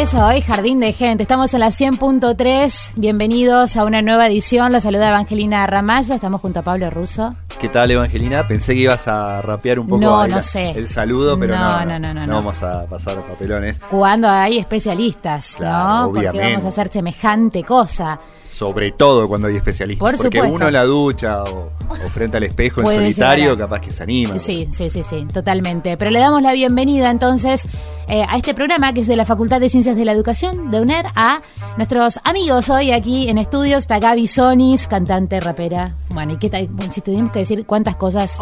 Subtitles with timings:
[0.00, 1.22] Empieza hoy Jardín de Gente?
[1.24, 2.92] Estamos en la 100.3.
[2.96, 4.72] Bienvenidos a una nueva edición.
[4.72, 6.14] La saluda Evangelina Ramaya.
[6.14, 7.34] Estamos junto a Pablo Russo.
[7.60, 8.48] ¿Qué tal, Evangelina?
[8.48, 10.70] Pensé que ibas a rapear un poco No, no sé.
[10.70, 12.34] el saludo, pero No, no, no, no, no, no.
[12.36, 13.80] vamos a pasar papelones.
[13.90, 16.04] Cuando hay especialistas, Claro, ¿no?
[16.06, 16.48] Porque obviamente.
[16.52, 18.18] vamos a hacer semejante cosa.
[18.48, 20.00] Sobre todo cuando hay especialistas.
[20.00, 20.56] Por porque supuesto.
[20.56, 24.38] uno en la ducha o, o frente al espejo en solitario, capaz que se anima.
[24.38, 25.96] Sí, sí, sí, sí, totalmente.
[25.98, 27.68] Pero le damos la bienvenida entonces
[28.08, 30.80] eh, a este programa que es de la Facultad de Ciencias de la Educación de
[30.80, 31.40] UNER a
[31.76, 33.80] nuestros amigos hoy aquí en estudios.
[33.80, 35.94] Está Gaby Sonis, cantante, rapera.
[36.10, 36.68] Bueno, ¿y qué tal?
[36.68, 38.38] Bueno, si tuviéramos que decir cuántas cosas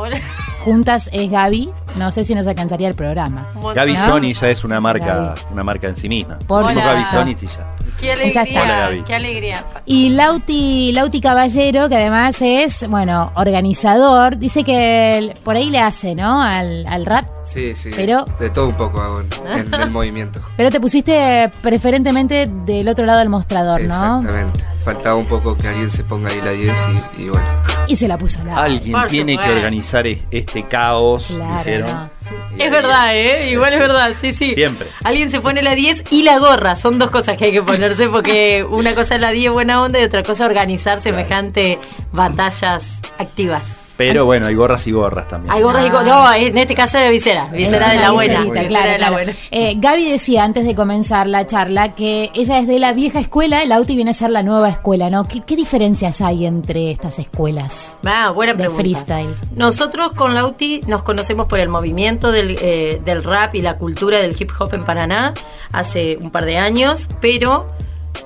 [0.65, 3.53] juntas es Gaby, no sé si nos alcanzaría el programa.
[3.75, 4.05] Gaby ¿No?
[4.07, 5.41] Sony ya es una marca, Gaby.
[5.53, 6.39] una marca en sí misma.
[6.47, 6.65] Por.
[6.75, 7.78] Gaby Sony y ya.
[8.01, 8.41] Qué Ya está.
[8.43, 9.65] alegría, Hola, qué alegría.
[9.87, 15.81] Y Lauti, Lauti Caballero, que además es, bueno, organizador, dice que el- por ahí le
[15.81, 16.41] hace, ¿no?
[16.43, 17.25] Al, al rap.
[17.45, 17.91] Sí, sí.
[17.95, 19.29] Pero- De todo un poco hago en,
[19.69, 20.41] en el movimiento.
[20.57, 23.85] Pero te pusiste preferentemente del otro lado del mostrador, ¿no?
[24.19, 24.65] Exactamente.
[24.85, 26.89] Faltaba un poco que alguien se ponga ahí la 10
[27.19, 27.47] y, y bueno.
[27.87, 28.57] Y se la puso la.
[28.63, 31.91] Alguien Por tiene que organizar es- este caos, Claro, dijeron.
[31.91, 32.11] no.
[32.59, 33.51] Es verdad, ¿eh?
[33.51, 34.55] Igual es verdad, sí, sí.
[34.55, 34.89] Siempre.
[35.05, 36.77] Alguien se pone la 10 y la gorra.
[36.77, 40.01] Son dos cosas que hay que ponerse porque una cosa es la 10 buena onda
[40.01, 41.79] y otra cosa organizar semejante
[42.13, 43.88] batallas activas.
[43.99, 45.53] Pero bueno, hay gorras y gorras también.
[45.53, 46.07] Hay gorras y gorras.
[46.07, 47.47] No, en este caso era visera.
[47.53, 48.39] Visera Es de la buena.
[48.45, 49.13] viserita, Visera claro, de la claro.
[49.13, 49.33] buena.
[49.51, 53.63] Eh, Gaby decía antes de comenzar la charla que ella es de la vieja escuela,
[53.63, 55.25] el Lauti viene a ser la nueva escuela, ¿no?
[55.27, 57.97] ¿Qué, qué diferencias hay entre estas escuelas?
[58.07, 58.81] Ah, buena De pregunta.
[58.83, 59.35] freestyle.
[59.57, 64.19] Nosotros con Lauti nos conocemos por el movimiento del, eh, del rap y la cultura
[64.19, 65.35] del hip hop en Paraná
[65.73, 67.67] hace un par de años, pero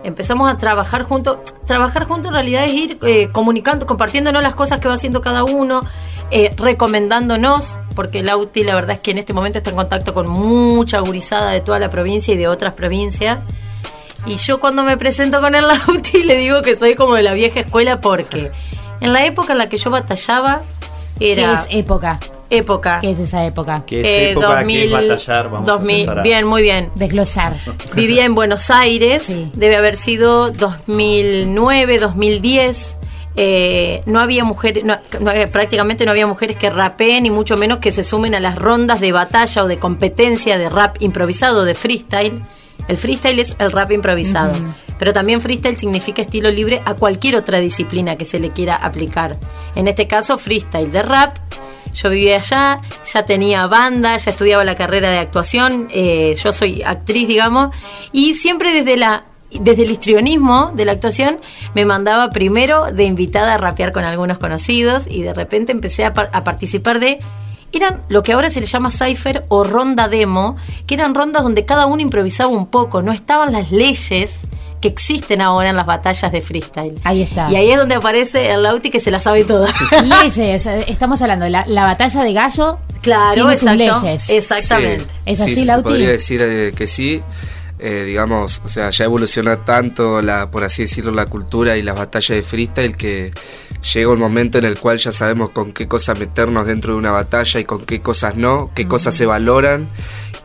[0.05, 1.39] empezamos a trabajar juntos.
[1.67, 5.45] Trabajar juntos en realidad es ir eh, comunicando, compartiéndonos las cosas que va haciendo cada
[5.45, 5.81] uno,
[6.31, 10.29] eh, recomendándonos, porque Lauti la verdad es que en este momento está en contacto con
[10.29, 13.41] mucha gurizada de toda la provincia y de otras provincias.
[14.27, 17.35] Y yo cuando me presento con el Lauti le digo que soy como de la
[17.35, 18.53] vieja escuela porque
[19.01, 20.63] en la época en la que yo batallaba
[21.19, 22.19] ¿Qué era es época?
[22.57, 23.85] Época ¿Qué es esa época?
[23.87, 26.91] Que es eh, época que es batallar, vamos a 2000, empezar a- bien, muy bien.
[26.95, 27.57] Desglosar.
[27.95, 29.51] Vivía en Buenos Aires, Sí.
[29.55, 32.99] debe haber sido 2009, 2010.
[33.35, 37.57] Eh, no había mujeres, no- no había- prácticamente no había mujeres que rapeen, ni mucho
[37.57, 41.65] menos que se sumen a las rondas de batalla o de competencia de rap improvisado,
[41.65, 42.43] de freestyle.
[42.89, 44.53] El freestyle es el rap improvisado,
[44.99, 49.37] pero también freestyle significa estilo libre a cualquier otra disciplina que se le quiera aplicar.
[49.77, 51.39] En este caso, freestyle de rap.
[51.95, 52.79] Yo vivía allá,
[53.13, 57.75] ya tenía banda, ya estudiaba la carrera de actuación, eh, yo soy actriz, digamos,
[58.13, 61.39] y siempre desde la desde el histrionismo de la actuación
[61.75, 66.15] me mandaba primero de invitada a rapear con algunos conocidos y de repente empecé a,
[66.15, 67.19] par- a participar de
[67.73, 71.65] eran lo que ahora se le llama cipher o ronda demo, que eran rondas donde
[71.65, 74.43] cada uno improvisaba un poco, no estaban las leyes
[74.81, 76.95] que existen ahora en las batallas de freestyle.
[77.05, 77.49] Ahí está.
[77.51, 79.69] Y ahí es donde aparece el Lauti que se la sabe toda.
[80.23, 82.79] Leyes, estamos hablando de la, la batalla de gallo.
[83.01, 84.01] Claro, tiene sus exacto.
[84.07, 84.29] leyes.
[84.29, 85.07] Exactamente.
[85.25, 85.83] ¿Es Sí, así, sí, Lauti?
[85.85, 87.23] podría decir eh, que sí.
[87.85, 91.97] Eh, digamos, o sea, ya evolucionó tanto la, por así decirlo, la cultura y las
[91.97, 93.33] batallas de freestyle que
[93.93, 97.11] llega un momento en el cual ya sabemos con qué cosas meternos dentro de una
[97.11, 99.89] batalla y con qué cosas no, qué cosas se valoran.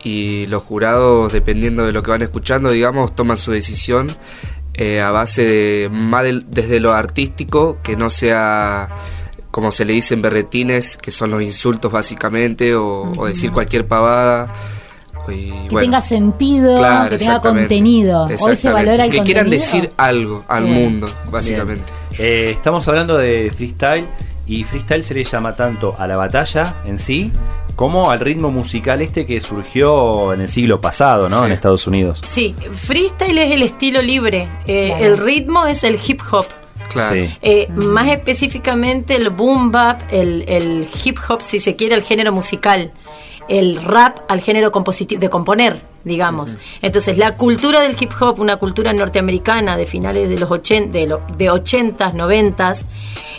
[0.02, 4.10] Y los jurados, dependiendo de lo que van escuchando, digamos, toman su decisión
[4.74, 8.88] eh, a base de más del- desde lo artístico, que no sea
[9.52, 14.52] como se le dicen berretines, que son los insultos básicamente, o, o decir cualquier pavada.
[15.32, 18.28] Y, Que bueno, tenga sentido, Claro, que tenga contenido.
[18.40, 19.50] Hoy se valora el Que quieran contenido.
[19.72, 20.74] decir algo al Bien.
[20.74, 21.92] mundo, básicamente.
[22.18, 24.06] Eh, estamos hablando de freestyle
[24.46, 27.30] y freestyle se le llama tanto a la batalla en sí
[27.76, 31.38] como al ritmo musical este que surgió en el siglo pasado, ¿no?
[31.40, 31.44] Sí.
[31.46, 32.20] En Estados Unidos.
[32.24, 35.04] Sí, freestyle es el estilo libre, eh, Claro.
[35.04, 36.46] el ritmo es el hip hop.
[36.90, 37.14] Claro.
[37.14, 37.30] Sí.
[37.42, 42.32] Eh, Más específicamente el boom bap, el, el hip hop, si se quiere, el género
[42.32, 42.90] musical.
[43.48, 46.56] El rap al género compositivo, de componer, digamos.
[46.82, 51.06] Entonces, la cultura del hip hop, una cultura norteamericana de finales de los 80, de,
[51.06, 52.84] lo- de 80s, 90s,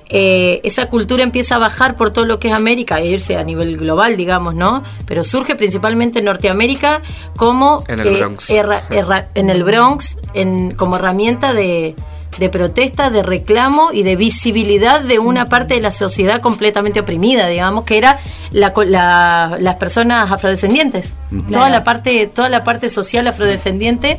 [0.10, 3.44] eh, esa cultura empieza a bajar por todo lo que es América, e irse a
[3.44, 4.84] nivel global, digamos, ¿no?
[5.06, 7.02] Pero surge principalmente en Norteamérica
[7.38, 8.50] como En el eh, Bronx.
[9.36, 11.96] en el Bronx en, como herramienta de,
[12.38, 17.48] de protesta, de reclamo y de visibilidad de una parte de la sociedad completamente oprimida,
[17.48, 18.20] digamos, que era
[18.52, 21.16] la, las personas afrodescendientes.
[21.52, 24.18] Toda la parte, toda la parte social afrodescendiente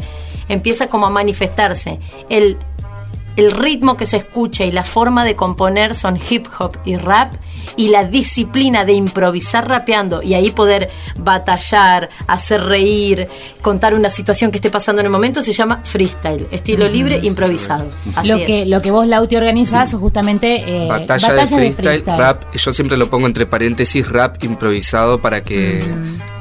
[0.49, 1.99] empieza como a manifestarse.
[2.29, 2.59] El,
[3.37, 7.33] el ritmo que se escucha y la forma de componer son hip hop y rap
[7.77, 13.29] y la disciplina de improvisar rapeando y ahí poder batallar, hacer reír,
[13.63, 17.89] contar una situación que esté pasando en el momento se llama freestyle, estilo libre improvisado.
[18.15, 18.47] Así Lo es.
[18.47, 22.73] que, lo que vos, Lauti, organizás son justamente eh, Batalla batallas de freestyle, rap, yo
[22.73, 25.83] siempre lo pongo entre paréntesis, rap improvisado para que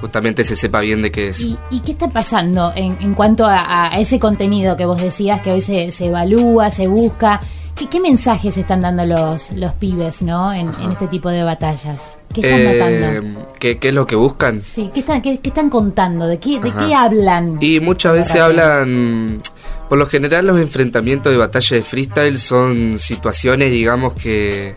[0.02, 1.42] justamente se sepa bien de qué es.
[1.42, 5.42] ¿Y, y qué está pasando en, en cuanto a, a ese contenido que vos decías
[5.42, 7.42] que hoy se, se evalúa, se busca?
[7.80, 10.52] ¿Qué, qué mensajes están dando los, los pibes ¿no?
[10.54, 12.18] en, en este tipo de batallas?
[12.34, 13.08] ¿Qué están notando?
[13.08, 14.60] Eh, ¿qué, qué es lo que buscan?
[14.60, 16.28] Sí, ¿qué están, qué, qué están contando?
[16.28, 17.56] ¿De qué, de qué hablan?
[17.62, 19.42] Y muchas veces hablan,
[19.88, 24.76] por lo general los enfrentamientos de batalla de freestyle son situaciones, digamos que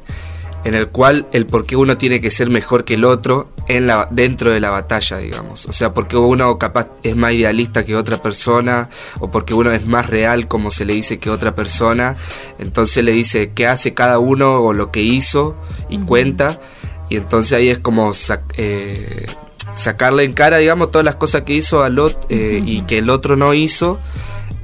[0.65, 3.87] en el cual el por qué uno tiene que ser mejor que el otro en
[3.87, 5.67] la dentro de la batalla, digamos.
[5.67, 8.89] O sea, porque uno capaz es más idealista que otra persona
[9.21, 12.15] o porque uno es más real como se le dice que otra persona.
[12.59, 15.57] Entonces le dice qué hace cada uno o lo que hizo
[15.89, 16.61] y cuenta
[17.09, 19.27] y entonces ahí es como sac- eh,
[19.75, 23.37] sacarle en cara, digamos, todas las cosas que hizo al otro y que el otro
[23.37, 23.99] no hizo.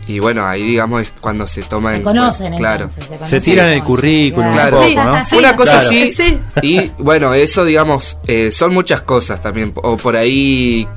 [0.08, 2.56] Y bueno, ahí digamos es cuando se toma Se en conocen.
[2.56, 2.84] Claro.
[2.86, 4.80] entonces, Se conocen tiran el currículum Claro.
[4.80, 5.24] un Sí, poco, ¿no?
[5.24, 5.36] sí.
[5.36, 5.86] Una cosa Claro.
[5.86, 6.12] así.
[6.12, 6.38] Sí.
[6.62, 9.72] Y bueno, eso, digamos, eh, son muchas cosas también.
[9.76, 10.88] O por ahí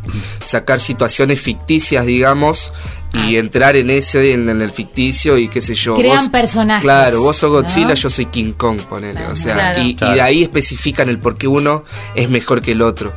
[0.43, 2.71] sacar situaciones ficticias, digamos,
[3.13, 5.95] y entrar en ese, en, en el ficticio y qué sé yo.
[5.95, 7.93] Crean vos- personajes, Claro, vos sos Godzilla, ¿no?
[7.95, 9.27] yo soy King Kong, ponele.
[9.27, 9.81] O sea, Claro.
[9.81, 10.13] y, y Claro.
[10.13, 11.83] de ahí especifican el por qué uno
[12.15, 13.11] es mejor que el otro.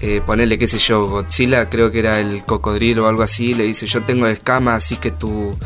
[0.00, 3.64] Eh, ponele, qué sé yo, Godzilla, creo que era el cocodrilo o algo así, le
[3.64, 5.56] dice, yo tengo escamas, así que tu,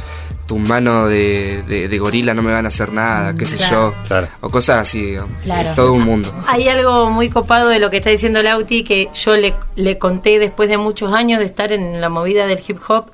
[0.47, 3.91] tu mano de, de- de gorila no me van a hacer nada, qué sé Claro.
[3.93, 4.07] yo.
[4.09, 4.29] Claro.
[4.41, 5.33] O cosas así, digamos.
[5.43, 5.75] Claro.
[5.75, 6.33] Todo un mundo.
[6.47, 10.39] Hay algo muy copado de lo que está diciendo Lauti que yo le, le conté
[10.39, 13.11] después de muchos años de estar en la movida del hip hop.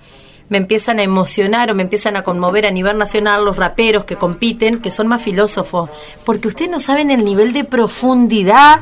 [0.50, 4.14] Me empiezan a emocionar o me empiezan a conmover a nivel nacional los raperos que
[4.16, 5.90] compiten, que son más filósofos.
[6.24, 8.80] Porque ustedes no saben el nivel de profundidad,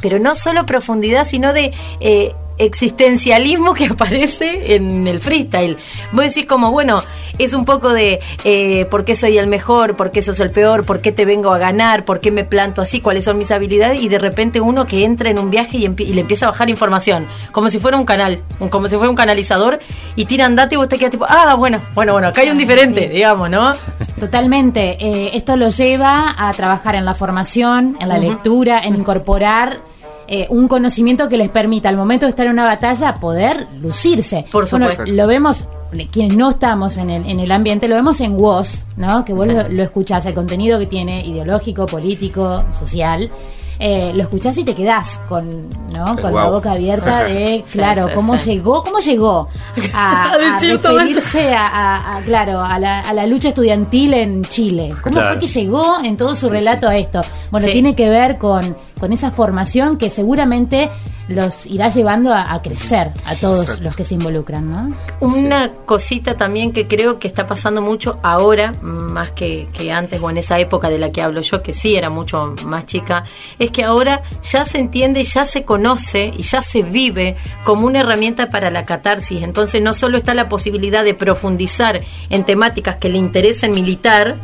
[0.00, 5.76] pero no solo profundidad, sino de eh, existencialismo que aparece en el freestyle.
[6.12, 7.02] Vos decís como, bueno,
[7.38, 10.84] es un poco de eh, por qué soy el mejor, por qué sos el peor,
[10.84, 14.00] por qué te vengo a ganar, por qué me planto así, cuáles son mis habilidades,
[14.00, 17.26] y de repente uno que entra en un viaje y, le empieza a bajar información,
[17.52, 19.78] como si fuera un canal, como si fuera un canalizador,
[20.14, 22.58] y tiran data y vos te quedas tipo, ah, bueno, bueno, bueno, acá hay un
[22.58, 23.74] diferente, digamos, ¿no?
[24.20, 24.96] Totalmente.
[24.98, 29.80] Eh, esto lo lleva a trabajar en la formación, en la lectura, en incorporar
[30.28, 34.44] eh, un conocimiento que les permita al momento de estar en una batalla poder lucirse.
[34.50, 35.12] Por Bueno, supuesto.
[35.14, 35.64] lo vemos,
[36.10, 39.24] quienes no estamos en el, en el ambiente, lo vemos en WOS, ¿no?
[39.24, 43.30] Que vos lo, lo escuchás, el contenido que tiene, ideológico, político, social.
[43.78, 46.16] eh, lo escuchás y te quedás con, ¿no?
[46.16, 48.52] con la boca abierta de, claro, sí, cómo sí.
[48.52, 49.48] llegó, cómo llegó
[49.92, 54.44] a, A a referirse a, a- a, claro, a la, a la lucha estudiantil en
[54.46, 54.88] Chile.
[55.02, 55.32] ¿Cómo Claro.
[55.34, 57.20] fue que llegó en todo su relato a esto?
[57.50, 57.72] Bueno, Sí.
[57.74, 60.90] tiene que ver con, con esa formación que seguramente
[61.28, 63.84] los irá llevando a, a crecer a todos Exacto.
[63.84, 64.96] los que se involucran, ¿no?
[65.20, 70.30] Una cosita también que creo que está pasando mucho ahora, más que, que antes o
[70.30, 73.24] en esa época de la que hablo yo, que sí era mucho más chica,
[73.58, 78.00] es que ahora ya se entiende, ya se conoce y ya se vive como una
[78.00, 79.42] herramienta para la catarsis.
[79.42, 84.36] Entonces no solo está la posibilidad de profundizar en temáticas que le interesen militar,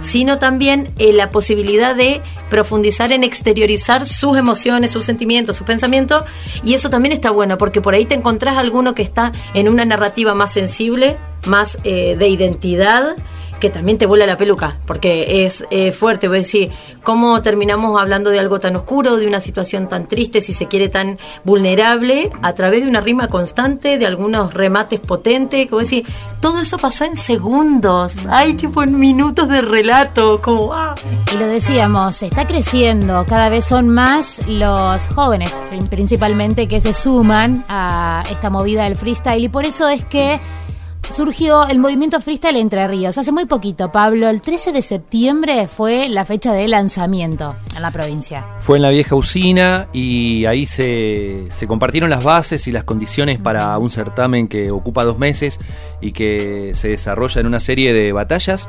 [0.00, 6.24] sino también eh, la posibilidad de profundizar en exteriorizar sus emociones, sus sentimientos, sus pensamientos,
[6.64, 9.84] y eso también está bueno, porque por ahí te encontrás alguno que está en una
[9.84, 11.16] narrativa más sensible,
[11.46, 13.16] más eh, de identidad,
[13.60, 16.70] que también te vuela la peluca, porque es eh, fuerte, voy a decir,
[17.02, 20.88] ¿cómo terminamos hablando de algo tan oscuro, de una situación tan triste, si se quiere,
[20.88, 26.06] tan vulnerable, a través de una rima constante, de algunos remates potentes, voy a decir,
[26.40, 30.94] todo eso pasó en segundos, hay tipo en minutos de relato, como, ah,
[31.32, 37.64] Y lo decíamos, está creciendo, cada vez son más los jóvenes principalmente que se suman
[37.68, 40.40] a esta movida del freestyle y por eso es que
[41.08, 43.18] surgió el movimiento freestyle Entre Ríos.
[43.18, 47.90] Hace muy poquito, Pablo, el 13 de septiembre fue la fecha de lanzamiento en la
[47.90, 48.46] provincia.
[48.58, 53.38] Fue en la vieja usina y ahí se, se compartieron las bases y las condiciones
[53.38, 55.58] para un certamen que ocupa dos meses
[56.00, 58.68] y que se desarrolla en una serie de batallas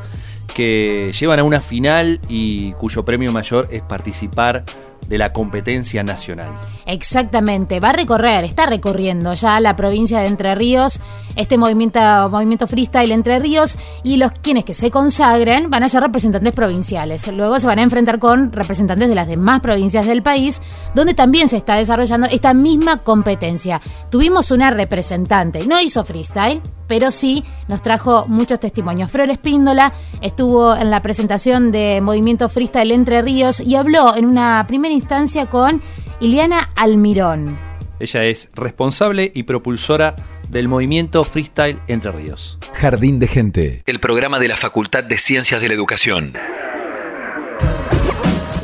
[0.55, 4.63] que llevan a una final y cuyo premio mayor es participar
[5.07, 6.51] de la competencia nacional.
[6.85, 10.99] Exactamente, va a recorrer, está recorriendo ya la provincia de Entre Ríos,
[11.35, 16.01] este movimiento, movimiento freestyle Entre Ríos, y los quienes que se consagren van a ser
[16.01, 17.27] representantes provinciales.
[17.27, 20.61] Luego se van a enfrentar con representantes de las demás provincias del país,
[20.95, 23.81] donde también se está desarrollando esta misma competencia.
[24.09, 29.09] Tuvimos una representante, no hizo freestyle, pero sí nos trajo muchos testimonios.
[29.09, 34.65] Flor Espíndola estuvo en la presentación de Movimiento Freestyle Entre Ríos y habló en una
[34.67, 35.81] primera instancia con
[36.21, 37.57] Iliana Almirón.
[37.99, 40.15] Ella es responsable y propulsora
[40.49, 42.59] del movimiento Freestyle Entre Ríos.
[42.73, 46.33] Jardín de Gente, el programa de la Facultad de Ciencias de la Educación.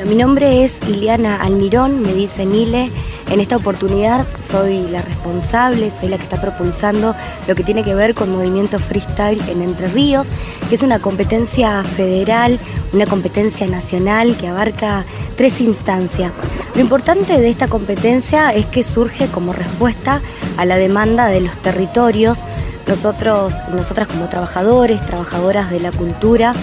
[0.07, 2.91] Mi nombre es Iliana Almirón, me dice Nile.
[3.31, 7.13] En esta oportunidad soy la responsable, soy la que está propulsando
[7.47, 10.29] lo que tiene que ver con movimiento freestyle en Entre Ríos,
[10.69, 12.57] que es una competencia federal,
[12.93, 16.31] una competencia nacional que abarca tres instancias.
[16.77, 20.21] Lo importante de esta competencia es que surge como respuesta
[20.57, 22.45] a la demanda de los territorios.
[22.85, 26.53] Nosotros, nosotras como trabajadores, trabajadoras de la cultura,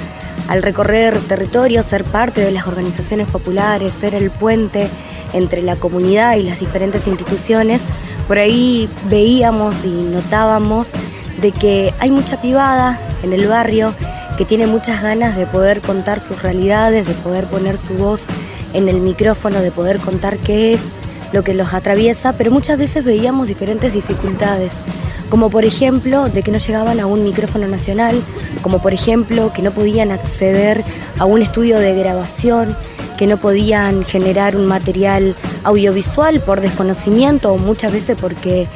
[0.46, 4.88] al recorrer territorios, ser parte de las organizaciones populares, ser el puente
[5.32, 7.86] entre la comunidad y las diferentes instituciones,
[8.28, 10.92] por ahí veíamos y notábamos
[11.40, 13.92] de que hay mucha pibada en el barrio
[14.38, 18.28] que tiene muchas ganas de poder contar sus realidades, de poder poner su voz
[18.74, 20.90] en el micrófono, de poder contar qué es
[21.32, 24.82] lo que los atraviesa, pero muchas veces veíamos diferentes dificultades,
[25.30, 28.22] como por ejemplo de que no llegaban a un micrófono nacional,
[28.62, 30.84] como por ejemplo que no podían acceder
[31.18, 32.76] a un estudio de grabación,
[33.16, 38.66] que no podían generar un material audiovisual por desconocimiento o muchas veces porque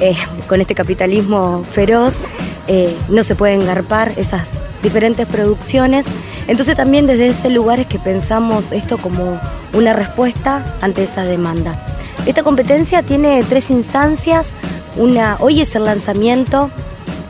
[0.00, 0.16] eh,
[0.48, 2.20] con este capitalismo feroz
[2.68, 6.06] eh, no se pueden garpar esas diferentes producciones.
[6.48, 9.40] Entonces también desde ese lugar es que pensamos esto como
[9.72, 11.80] una respuesta ante esa demanda.
[12.26, 14.56] Esta competencia tiene tres instancias.
[14.96, 16.70] Una, hoy es el lanzamiento,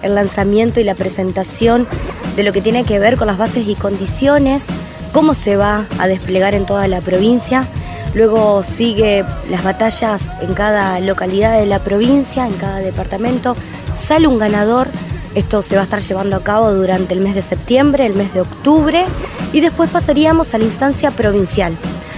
[0.02, 1.86] el lanzamiento y la presentación
[2.34, 4.66] de lo que tiene que ver con las bases y condiciones,
[5.12, 7.66] cómo se va a desplegar en toda la provincia.
[8.14, 13.54] Luego sigue las batallas en cada localidad de la provincia, en cada departamento.
[13.94, 14.88] Sale un ganador.
[15.36, 18.32] Esto se va a estar llevando a cabo durante el mes de septiembre, el mes
[18.32, 19.04] de octubre
[19.52, 21.76] y después pasaríamos a la instancia provincial.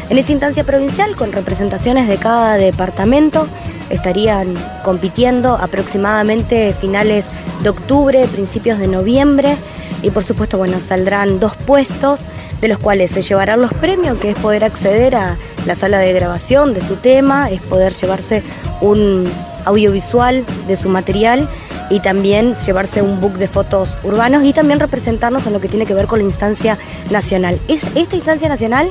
[0.08, 3.48] En esa instancia provincial, con representaciones de cada departamento,
[3.90, 7.32] estarían compitiendo aproximadamente finales
[7.64, 9.56] de octubre, principios de noviembre
[10.00, 12.20] y por supuesto, bueno, saldrán dos puestos
[12.60, 16.12] de los cuales se llevarán los premios, que es poder acceder a la sala de
[16.12, 18.44] grabación de su tema, es poder llevarse
[18.80, 19.24] un
[19.64, 21.48] audiovisual de su material
[21.90, 25.86] y también llevarse un book de fotos urbanos y también representarnos en lo que tiene
[25.86, 26.78] que ver con la instancia
[27.10, 27.58] nacional.
[27.68, 28.90] Es, esta instancia nacional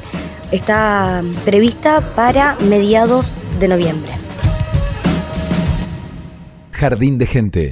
[0.52, 4.12] está prevista para mediados de noviembre.
[6.72, 7.72] Jardín de Gente.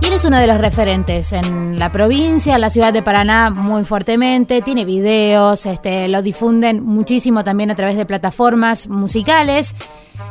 [0.00, 3.50] Y él es uno de los referentes en la provincia, en la ciudad de Paraná,
[3.50, 4.62] muy fuertemente.
[4.62, 9.74] Tiene videos, este, lo difunden muchísimo también a través de plataformas musicales.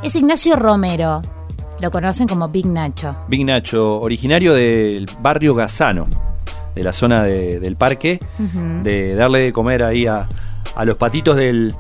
[0.02, 1.22] Es Ignacio Romero.
[1.80, 3.16] Lo conocen como Big Nacho.
[3.28, 6.08] Big Nacho, originario del barrio Gazano,
[6.76, 8.20] de la zona de- del parque,
[8.84, 10.28] de darle de comer ahí a,
[10.76, 11.74] a los patitos del,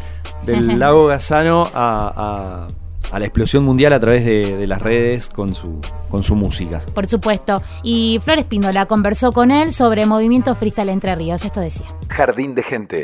[0.46, 2.68] del lago Gazano a, a-
[3.12, 6.84] a la explosión mundial a través de, de las redes con su, con su música.
[6.94, 7.62] Por supuesto.
[7.82, 11.44] Y Flores Píndola conversó con él sobre movimiento freestyle Entre Ríos.
[11.44, 11.88] Esto decía.
[12.10, 13.04] Jardín de gente.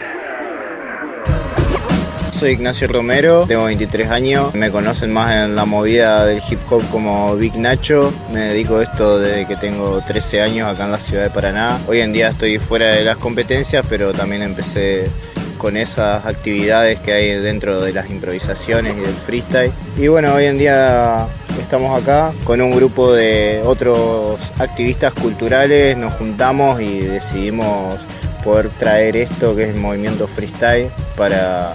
[2.38, 6.84] Soy Ignacio Romero, tengo 23 años, me conocen más en la movida del hip hop
[6.92, 11.00] como Big Nacho, me dedico a esto desde que tengo 13 años acá en la
[11.00, 11.80] ciudad de Paraná.
[11.88, 15.10] Hoy en día estoy fuera de las competencias, pero también empecé
[15.58, 19.72] con esas actividades que hay dentro de las improvisaciones y del freestyle.
[19.98, 21.28] Y bueno, hoy en día
[21.58, 27.98] estamos acá con un grupo de otros activistas culturales, nos juntamos y decidimos
[28.44, 31.72] poder traer esto que es el movimiento freestyle para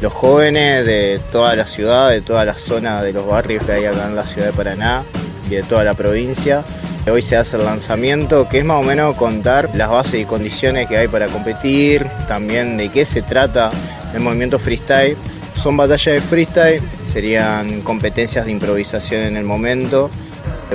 [0.00, 3.84] los jóvenes de toda la ciudad, de toda la zona de los barrios que hay
[3.84, 5.02] acá en la ciudad de Paraná
[5.50, 6.64] y de toda la provincia.
[7.10, 10.88] Hoy se hace el lanzamiento, que es más o menos contar las bases y condiciones
[10.88, 13.70] que hay para competir, también de qué se trata
[14.14, 15.16] el movimiento freestyle.
[15.56, 20.10] Son batallas de freestyle, serían competencias de improvisación en el momento,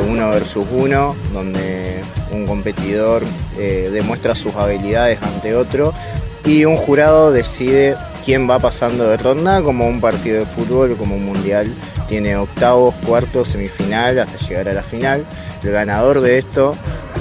[0.09, 2.01] uno versus uno, donde
[2.31, 3.23] un competidor
[3.59, 5.93] eh, demuestra sus habilidades ante otro
[6.45, 7.95] y un jurado decide
[8.25, 11.73] quién va pasando de ronda como un partido de fútbol, como un mundial.
[12.07, 15.25] Tiene octavos, cuartos, semifinal hasta llegar a la final.
[15.63, 16.75] El ganador de esto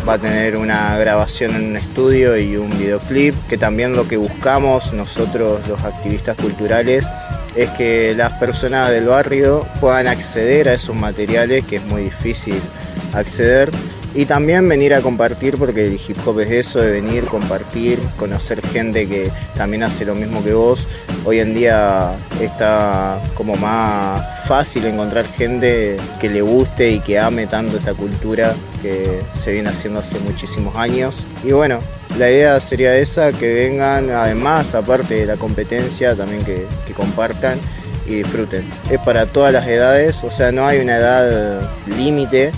[0.09, 4.17] va a tener una grabación en un estudio y un videoclip, que también lo que
[4.17, 7.07] buscamos nosotros los activistas culturales
[7.55, 12.59] es que las personas del barrio puedan acceder a esos materiales que es muy difícil
[13.13, 13.71] acceder
[14.15, 18.61] y también venir a compartir porque el hip hop es eso, de venir, compartir, conocer
[18.67, 20.87] gente que también hace lo mismo que vos.
[21.25, 27.47] Hoy en día está como más fácil encontrar gente que le guste y que ame
[27.47, 31.17] tanto esta cultura que se viene haciendo hace muchísimos años.
[31.43, 31.81] Y bueno,
[32.19, 37.59] la idea sería esa, que vengan además, aparte de la competencia, también que, compartan
[38.07, 38.63] y disfruten.
[38.91, 42.53] Es para todas las edades, o sea, no hay una edad límite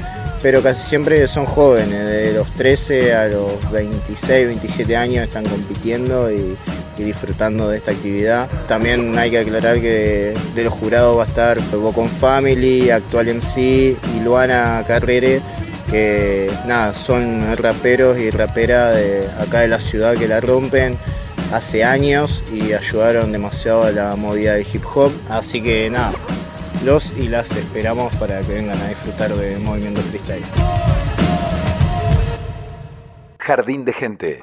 [0.44, 6.30] pero casi siempre son jóvenes, de los 13 a los 26, 27 años están compitiendo
[6.30, 6.54] y,
[6.98, 8.46] disfrutando de esta actividad.
[8.68, 13.96] También hay que aclarar que de los jurados va a estar Bocon Family, Actual MC
[13.96, 15.40] y Luana Carrere,
[15.90, 20.98] que nada, son raperos y raperas de acá de la ciudad que la rompen
[21.54, 25.10] hace años y ayudaron demasiado a la movida del hip hop.
[25.30, 26.12] Así que nada,
[26.84, 30.44] los y las esperamos para que vengan a disfrutar del movimiento freestyle.
[33.38, 34.40] Jardín de gente.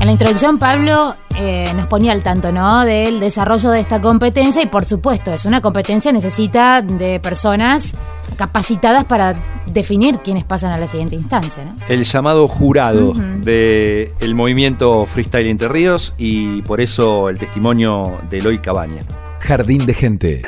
[0.00, 2.84] En la introducción, Pablo eh, nos ponía al tanto, ¿no?
[2.84, 7.94] Del desarrollo de esta competencia y, por supuesto, es una competencia necesita de personas
[8.36, 9.34] capacitadas para
[9.66, 11.74] definir quiénes pasan a la siguiente instancia, ¿no?
[11.88, 13.20] El llamado jurado Ujú.
[13.42, 19.02] del movimiento Freestyle Entre Ríos y por eso el testimonio de Eloy Cabaña.
[19.40, 20.42] Jardín de gente.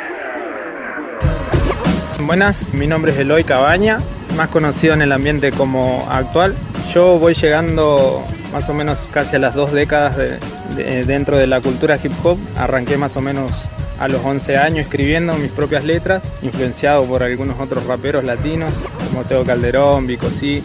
[2.27, 4.01] Buenas, mi nombre es Eloy Cabaña,
[4.37, 6.55] más conocido en el ambiente como actual.
[6.93, 10.39] Yo voy llegando más o menos casi a las dos décadas de-
[10.77, 12.39] de- dentro de la cultura hip hop.
[12.57, 13.65] Arranqué más o menos
[13.99, 18.73] a los 11 años escribiendo mis propias letras, influenciado por algunos otros raperos latinos
[19.09, 20.63] como Teo Calderón, Vico C.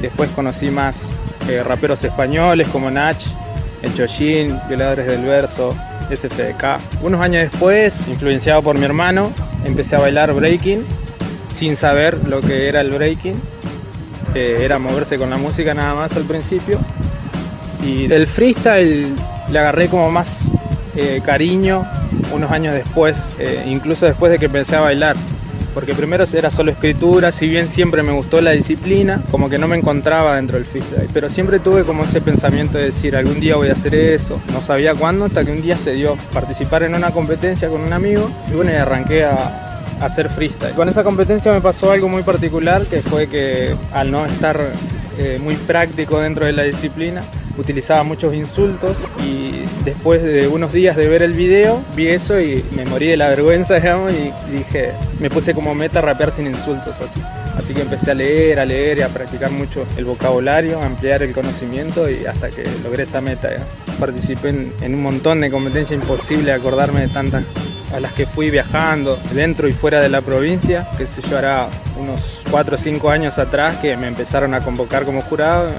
[0.00, 1.12] Después conocí más
[1.48, 3.18] eh, raperos españoles como Nach,
[3.82, 5.74] El Chojin, Violadores del Verso,
[6.14, 7.02] SFDK.
[7.02, 9.30] Unos años después, influenciado por mi hermano,
[9.64, 10.84] empecé a bailar breaking
[11.52, 13.34] sin saber lo que era el breaking.
[14.34, 16.78] Eh, era moverse con la música nada más al principio.
[17.84, 19.14] Y el freestyle
[19.50, 20.50] le agarré como más
[20.94, 21.86] eh, cariño
[22.32, 25.16] unos años después, eh, incluso después de que empecé a bailar.
[25.74, 29.68] Porque primero era solo escritura, si bien siempre me gustó la disciplina, como que no
[29.68, 31.08] me encontraba dentro del freestyle.
[31.12, 34.40] Pero siempre tuve como ese pensamiento de decir, algún día voy a hacer eso.
[34.52, 37.92] No sabía cuándo, hasta que un día se dio participar en una competencia con un
[37.92, 38.28] amigo.
[38.50, 39.66] Y bueno, y arranqué a,
[40.00, 40.74] hacer freestyle.
[40.74, 44.58] Con esa competencia me pasó algo muy particular, que fue que al no estar
[45.18, 47.22] eh, muy práctico dentro de la disciplina,
[47.58, 52.64] utilizaba muchos insultos y después de unos días de ver el video vi eso y
[52.74, 53.78] me morí de la vergüenza,
[54.10, 57.20] y dije, me puse como meta rapear sin insultos así.
[57.56, 61.24] Así que empecé a leer, a leer y a practicar mucho el vocabulario, a ampliar
[61.24, 63.50] el conocimiento y hasta que logré esa meta.
[63.98, 67.42] Participé en, un montón de competencias imposible acordarme de tantas
[67.92, 71.68] a las que fui viajando dentro y fuera de la provincia, que sé yo, hará
[71.98, 75.70] unos 4 o 5 años atrás que me empezaron a convocar como jurado,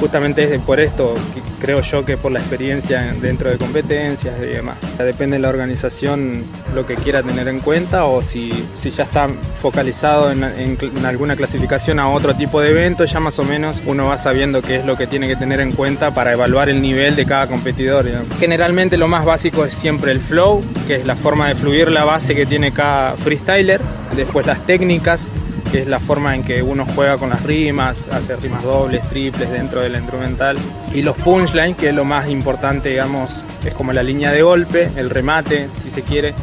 [0.00, 1.14] justamente es por esto,
[1.60, 4.76] creo yo que por la experiencia dentro de competencias y demás.
[4.98, 9.28] Depende de la organización lo que quiera tener en cuenta o si, si ya está
[9.60, 14.06] focalizado en, en- alguna clasificación a otro tipo de evento, ya más o menos uno
[14.08, 17.16] va sabiendo qué es lo que tiene que tener en cuenta para evaluar el nivel
[17.16, 18.04] de cada competidor.
[18.38, 22.04] Generalmente lo más básico es siempre el flow, que es la forma de fluir la
[22.04, 23.80] base que tiene cada freestyler,
[24.16, 25.28] después las técnicas,
[25.70, 29.50] que es la forma en que uno juega con las rimas, hace rimas dobles, triples
[29.50, 30.56] dentro del instrumental,
[30.94, 34.90] y los punchlines, que es lo más importante, digamos, es como la línea de golpe,
[34.96, 36.34] el remate, si se quiere,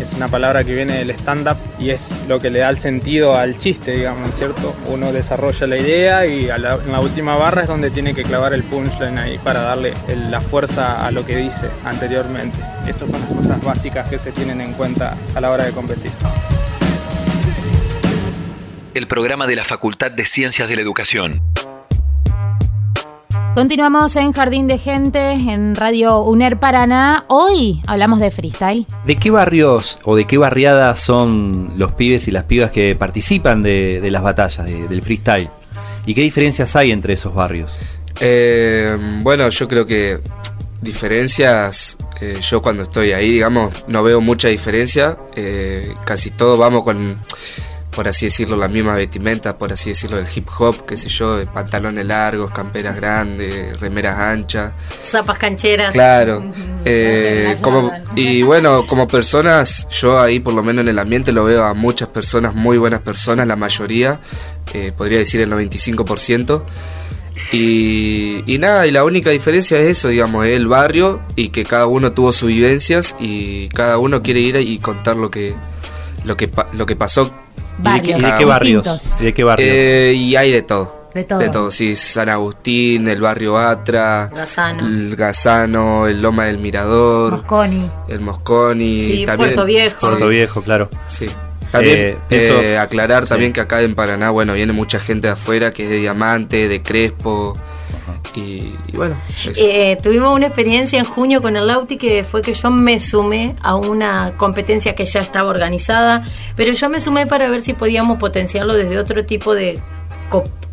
[0.00, 3.34] es una palabra que viene del stand-up y es lo que le da el sentido
[3.34, 4.74] al chiste, digamos, ¿no es ¿cierto?
[4.88, 8.62] Uno desarrolla la idea y en la última barra es donde tiene que clavar el
[8.62, 9.94] punchline ahí para darle
[10.28, 12.58] la fuerza a lo que dice anteriormente.
[12.86, 16.12] Esas son las cosas básicas que se tienen en cuenta a la hora de competir.
[18.96, 21.42] El programa de la Facultad de Ciencias de la Educación.
[23.54, 27.26] Continuamos en Jardín de Gente, en Radio UNER Paraná.
[27.28, 28.86] Hoy hablamos de freestyle.
[29.04, 33.62] ¿De qué barrios o de qué barriadas son los pibes y las pibas que participan
[33.62, 35.50] de, de las batallas, de- del freestyle?
[36.06, 37.76] ¿Y qué diferencias hay entre esos barrios?
[38.18, 40.20] Eh, bueno, yo creo que
[40.80, 45.18] diferencias, eh, yo cuando estoy ahí, digamos, no veo mucha diferencia.
[45.34, 47.18] Eh, casi todos vamos con,
[47.96, 51.38] por así decirlo, las mismas vestimentas, por así decirlo, el hip hop, qué sé yo,
[51.38, 54.72] de pantalones largos, camperas grandes, remeras anchas.
[55.00, 55.94] Zapas cancheras.
[55.94, 56.44] Claro.
[56.84, 61.44] Eh, como, y bueno, como personas, yo ahí por lo menos en el ambiente lo
[61.44, 64.20] veo a muchas personas, muy buenas personas, la mayoría,
[64.74, 66.62] eh, podría decir el 95%.
[67.50, 71.64] Y, y nada, y la única diferencia es eso, digamos, es el barrio y que
[71.64, 75.54] cada uno tuvo sus vivencias y cada uno quiere ir y contar lo que,
[76.24, 77.30] lo que, lo que pasó.
[77.78, 79.10] ¿Y de qué, y de qué barrios?
[79.20, 79.70] ¿Y de qué barrios?
[79.72, 80.96] Eh, y hay de todo.
[81.14, 81.38] De todo.
[81.38, 84.86] De todo, sí, San Agustín, el barrio Atra, Gazano.
[84.86, 87.90] el Gazano, el Loma del Mirador, Mosconi.
[88.08, 89.96] el Mosconi, Sí, también, Puerto Viejo.
[89.98, 90.90] Puerto Viejo, claro.
[91.06, 91.26] Sí.
[91.72, 93.28] También Eh, eh, eso- aclarar sí.
[93.30, 96.68] también que acá en Paraná, bueno, viene mucha gente de afuera que es de Diamante,
[96.68, 97.56] de Crespo
[98.34, 99.60] y, y bueno, eso.
[99.64, 103.56] Eh, tuvimos una experiencia en junio con el Lauti que fue que yo me sumé
[103.62, 108.18] a una competencia que ya estaba organizada, pero yo me sumé para ver si podíamos
[108.18, 109.80] potenciarlo desde otro tipo de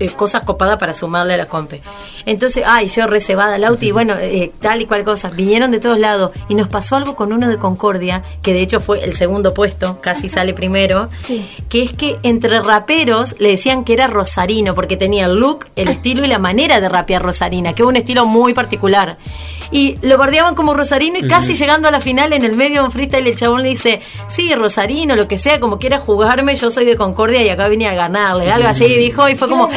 [0.03, 1.81] eh, cosas copadas para sumarle a la compe.
[2.25, 5.29] Entonces, ay, yo reservada Lauti, y bueno, eh, tal y cual cosa.
[5.29, 8.79] Vinieron de todos lados y nos pasó algo con uno de Concordia, que de hecho
[8.79, 11.09] fue el segundo puesto, casi sale primero,
[11.69, 15.89] que es que entre raperos le decían que era rosarino, porque tenía el look, el
[15.89, 19.17] estilo y la manera de rapear rosarina, que es un estilo muy particular.
[19.71, 22.85] Y lo bardeaban como rosarino y casi llegando a la final en el medio de
[22.85, 26.69] un freestyle el chabón le dice, sí, rosarino, lo que sea, como quiera jugarme, yo
[26.69, 29.69] soy de Concordia y acá vine a ganarle, algo así, dijo, y fue como,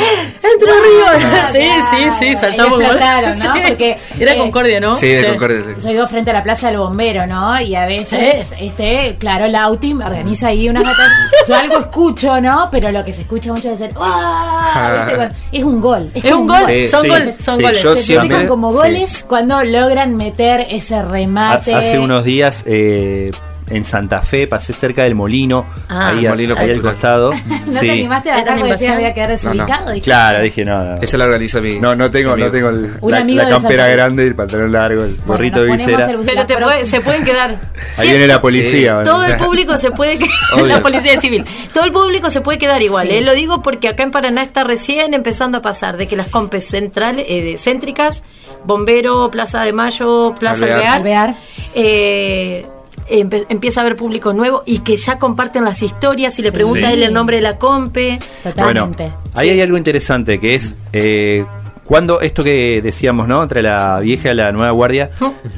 [0.43, 1.53] ¡Entre Ríos!
[1.53, 2.79] Sí, sí, sí, saltamos.
[2.81, 3.55] Ahí explotaron, ¿no?
[3.57, 3.61] Sí.
[3.69, 4.95] Porque, Era eh, Concordia, ¿no?
[4.95, 5.63] Sí, de Concordia.
[5.77, 5.83] sí.
[5.87, 7.61] Yo vivo frente a la Plaza del Bombero, ¿no?
[7.61, 11.13] Y a veces, este, claro, la UTI me organiza ahí unas batallas.
[11.49, 12.69] Yo algo escucho, ¿no?
[12.71, 15.05] Pero lo que se escucha mucho es el ¡Ah!
[15.07, 15.17] ¿Viste?
[15.17, 16.11] Cuando- Es un gol.
[16.15, 17.09] Es un gol, Sí, son, sí.
[17.09, 17.83] gol- son Sí, goles.
[17.83, 18.77] yo se siempre- como sí.
[18.79, 21.75] goles cuando logran meter ese remate.
[21.75, 23.31] Hace unos días eh,
[23.69, 27.33] en Santa Fe pasé cerca del molino, Ah, ahí, a- Molino ahí al costado.
[27.67, 27.81] ¿No Sí.
[27.81, 29.53] te animaste a ¿Era bajar porque había que quedar No, no.
[29.53, 29.87] desubicado?
[29.91, 30.85] Dijiste, Claro, dije no.
[30.85, 30.97] no.
[31.03, 32.47] Esa la organiza mi No, no tengo, amigo.
[32.47, 35.73] no tengo el- la, campera grande y el pantalón largo, el Bueno, gorrito nos de
[35.73, 36.11] visera.
[36.11, 37.57] el- Pero te puede- se pueden quedar.
[37.99, 38.95] Ahí viene la policía.
[38.97, 39.11] bueno.
[39.11, 40.67] Todo el público se puede que- Obvio.
[40.67, 41.45] la policía civil.
[41.75, 43.09] Todo el público se puede quedar igual.
[43.09, 43.15] Sí.
[43.17, 43.21] ¿eh?
[43.23, 46.67] Lo digo porque acá en Paraná está recién empezando a pasar de que las compes
[46.69, 48.23] centrales, eh, de- céntricas,
[48.65, 50.97] Bombero, Plaza de Mayo, Plaza Alvear.
[50.99, 51.37] Alvear, Alvear.
[51.75, 52.67] eh,
[53.09, 56.93] empieza a haber público nuevo y que ya comparten las historias y le pregunta a
[56.93, 58.19] él el nombre de la compe.
[58.43, 59.05] Totalmente.
[59.05, 61.45] Bueno, ahí hay algo interesante que es eh,
[61.87, 63.43] cuando esto que decíamos, ¿no?
[63.43, 65.11] Entre la vieja y la nueva guardia,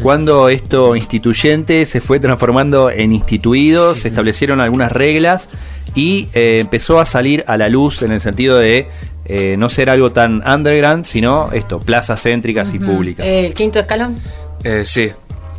[0.02, 5.48] cuando esto instituyente se fue transformando en instituidos, se establecieron algunas reglas
[5.94, 8.88] y eh, empezó a salir a la luz en el sentido de
[9.24, 13.26] eh, no ser algo tan underground, sino esto, plazas céntricas y públicas.
[13.26, 14.16] El quinto escalón.
[14.64, 15.10] Eh, sí.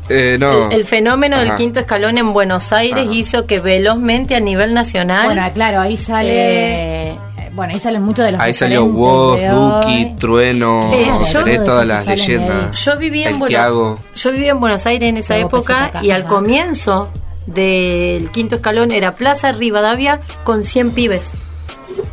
[0.09, 0.67] Eh, no.
[0.71, 3.13] El, el fenómeno del quinto escalón en Buenos Aires Ajá.
[3.13, 5.25] hizo que velozmente a nivel nacional.
[5.25, 6.29] Bueno, claro, ahí sale.
[6.31, 9.39] Eh, eh, bueno, ahí salen muchos de los Ahí salió Woz.
[9.41, 12.77] Duki, Trueno, Eh, yo- todas las leyendas.
[12.83, 13.99] Yo vivía en Buenos.
[14.15, 17.09] Yo vivía en Buenos Aires en esa época y al comienzo
[17.45, 21.33] del quinto escalón era Plaza Rivadavia con 100 pibes.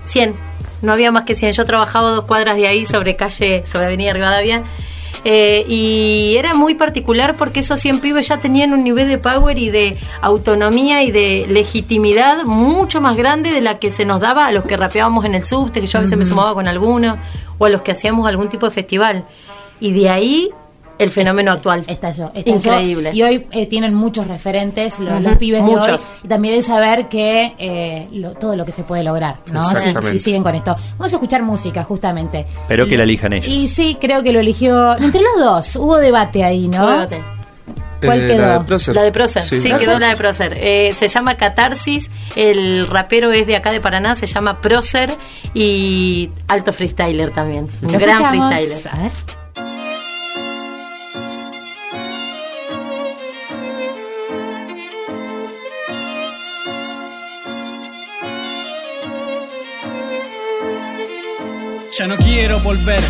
[0.04, 0.35] 100.
[0.82, 1.52] No había más que 100.
[1.52, 4.62] Yo trabajaba dos cuadras de ahí sobre calle, sobre Avenida Rivadavia.
[5.28, 9.58] Eh, y era muy particular porque esos 100 pibes ya tenían un nivel de power
[9.58, 14.46] y de autonomía y de legitimidad mucho más grande de la que se nos daba
[14.46, 17.18] a los que rapeábamos en el subte, que yo a veces me sumaba con alguno,
[17.58, 19.24] o a los que hacíamos algún tipo de festival.
[19.80, 20.50] Y de ahí
[20.98, 21.85] el fenómeno actual.
[21.87, 22.56] Estalló, estalló.
[22.56, 23.11] Increíble.
[23.12, 26.02] Y hoy eh, tienen muchos referentes, lo- los, Ujú, pibes de muchos.
[26.02, 26.16] hoy.
[26.24, 29.62] Y también de saber que eh, lo- todo lo que se puede lograr, ¿no?
[30.02, 30.74] Si, siguen con esto.
[30.98, 32.46] Vamos a escuchar música, justamente.
[32.68, 33.48] Pero que la elijan ellos.
[33.48, 34.96] Y sí, creo que lo eligió.
[34.98, 36.82] Entre los dos, hubo debate ahí, ¿no?
[36.85, 37.22] Hubo debate.
[38.04, 38.46] ¿Cuál Eh, quedó?
[38.46, 38.94] La de Prócer.
[38.94, 39.72] La de Procer, sí, Sí.
[39.78, 40.54] quedó la de Procer.
[40.61, 45.14] Eh, se llama Catarsis, el rapero es de acá de Paraná, se llama Procer
[45.54, 47.66] y alto freestyler también.
[47.82, 48.52] Un gran escuchamos.
[48.54, 48.88] freestyler.
[48.94, 49.12] A ver.
[61.98, 63.00] Ya no quiero volver,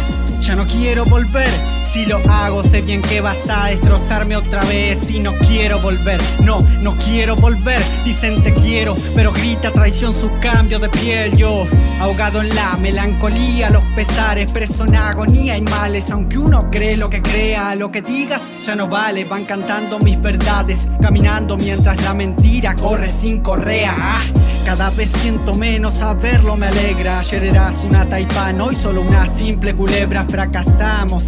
[0.41, 1.76] ya no quiero volver.
[1.97, 5.11] Si lo hago, sé bien que vas a destrozarme otra vez.
[5.11, 7.81] Y no quiero volver, no, no quiero volver.
[8.05, 11.35] Dicen te quiero, pero grita traición su cambio de piel.
[11.39, 11.67] Yo,
[11.99, 16.11] ahogado en la melancolía, los pesares, preso en agonía y males.
[16.11, 19.25] Aunque uno cree lo que crea, lo que digas ya no vale.
[19.25, 23.95] Van cantando mis verdades, caminando mientras la mentira corre sin correa.
[23.97, 24.23] Ah,
[24.67, 27.21] cada vez siento menos saberlo, me alegra.
[27.21, 30.27] Ayer eras una taipán, hoy solo una simple culebra.
[30.29, 31.25] Fracasamos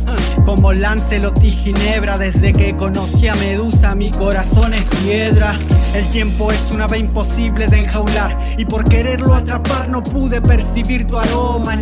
[0.59, 2.19] como Lancelot y Ginebra.
[2.19, 5.57] Desde que conocí a Medusa, mi corazón es piedra.
[5.95, 8.37] El tiempo es una ave imposible de enjaular.
[8.57, 11.77] Y por quererlo atrapar, no pude percibir tu aroma.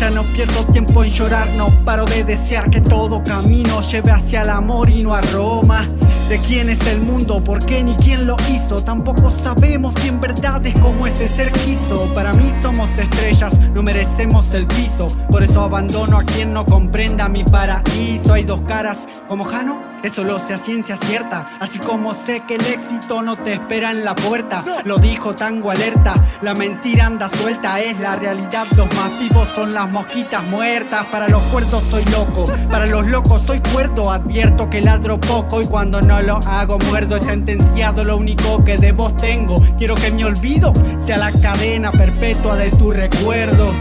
[0.00, 4.42] Ya no pierdo tiempo en llorar, no paro de desear que todo camino lleve hacia
[4.42, 5.88] el amor y no a Roma.
[6.28, 8.82] De quién es el mundo, por qué ni quién lo hizo.
[8.82, 12.12] Tampoco sabemos si en verdad es como ese ser quiso.
[12.14, 15.06] Para mí somos estrellas, no merecemos el piso.
[15.30, 18.32] Por eso abandono a quien no comprenda mi paraíso.
[18.32, 21.46] Hay dos caras como Jano, eso lo sé a ciencia cierta.
[21.60, 24.60] Así como sé que el éxito no te espera en la puerta.
[24.84, 27.80] Lo dijo Tango Alerta, la mentira anda suelta.
[27.80, 31.06] Es la realidad, los más vivos son las mosquitas muertas.
[31.06, 34.10] Para los cuerdos soy loco, para los locos soy cuerdo.
[34.10, 37.16] Advierto que ladro poco y cuando no lo hago muerdo.
[37.16, 39.62] Es sentenciado lo único que de vos tengo.
[39.78, 40.72] Quiero que mi olvido
[41.04, 43.72] sea la cadena perpetua de tu recuerdo.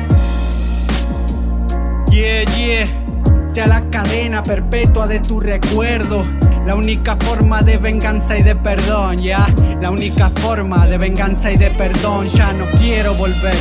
[2.12, 2.88] Yeah, yeah.
[3.54, 6.26] Sea la cadena perpetua de tu recuerdo.
[6.66, 9.48] La única forma de venganza y de perdón, ya.
[9.80, 12.28] La única forma de venganza y de perdón.
[12.28, 13.56] Ya no quiero volver,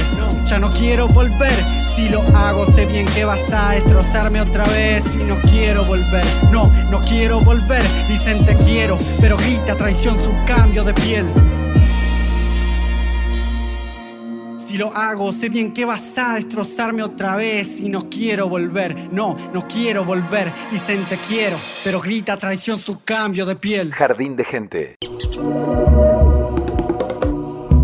[0.47, 1.84] ya no quiero volver.
[1.95, 5.15] Si lo hago, sé bien que vas a destrozarme otra vez.
[5.15, 7.83] Y no quiero volver, no, no quiero volver.
[8.09, 11.27] Dicen te quiero, pero grita traición su cambio de piel.
[14.67, 19.13] Si lo hago, sé bien que vas a destrozarme otra vez y no quiero volver,
[19.13, 20.51] no, no quiero volver.
[20.73, 23.93] Dicen te quiero, pero grita traición su cambio de piel.
[23.93, 24.97] Jardín de gente.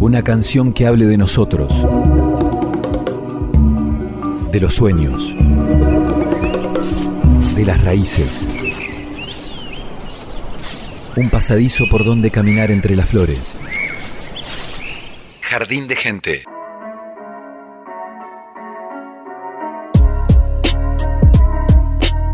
[0.01, 1.87] Una canción que hable de nosotros,
[4.51, 5.35] de los sueños,
[7.55, 8.45] de las raíces.
[11.17, 13.59] Un pasadizo por donde caminar entre las flores.
[15.41, 16.45] Jardín de gente.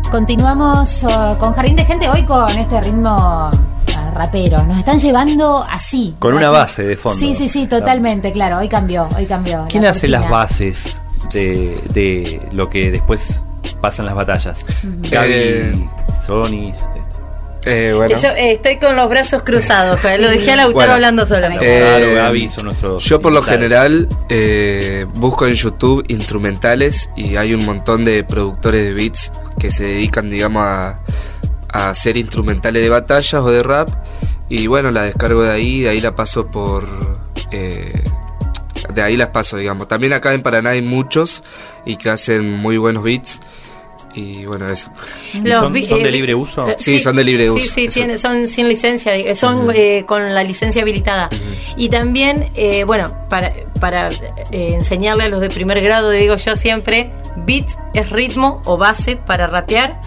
[0.09, 4.63] Continuamos uh, con Jardín de Gente hoy con este ritmo uh, rapero.
[4.63, 6.15] Nos están llevando así.
[6.17, 7.19] Con una base de fondo.
[7.19, 8.57] Sí, sí, sí, totalmente, claro.
[8.57, 9.65] Hoy cambió, hoy cambió.
[9.69, 10.21] ¿Quién la hace cortina.
[10.21, 11.01] las bases
[11.33, 13.41] de, de lo que después
[13.81, 14.65] pasan las batallas?
[15.11, 15.71] Gaby, Eh,
[16.25, 16.77] Sonis.
[17.65, 18.15] Eh, bueno.
[18.17, 20.93] Yo eh, estoy con los brazos cruzados, joder, lo dejé a Lautaro Bueno.
[20.93, 21.47] hablando solo.
[21.47, 27.35] Eh, Claro, Gaby son nuestros Yo por lo general eh, busco en YouTube instrumentales y
[27.35, 31.01] hay un montón de productores de beats que se dedican, digamos, a,
[31.69, 33.89] a hacer instrumentales de batallas o de rap.
[34.47, 36.87] Y bueno, la descargo de ahí, de ahí la paso por...
[38.97, 39.87] de ahí las paso, digamos.
[39.87, 41.43] También acá en Paraná hay muchos
[41.85, 43.39] y que hacen muy buenos beats.
[44.15, 44.89] Y bueno, eso.
[45.31, 46.67] ¿Son, de eh, libre uso?
[46.67, 50.05] eh, Sí, son de libre uso, Sí, sí, tiene- son sin licencia, eh, son eh,
[50.07, 51.29] con la licencia habilitada.
[51.75, 56.55] Y también, eh, bueno, para, para eh, enseñarle a los de primer grado, digo yo
[56.55, 57.11] siempre,
[57.45, 60.01] beat es ritmo o base para rapear.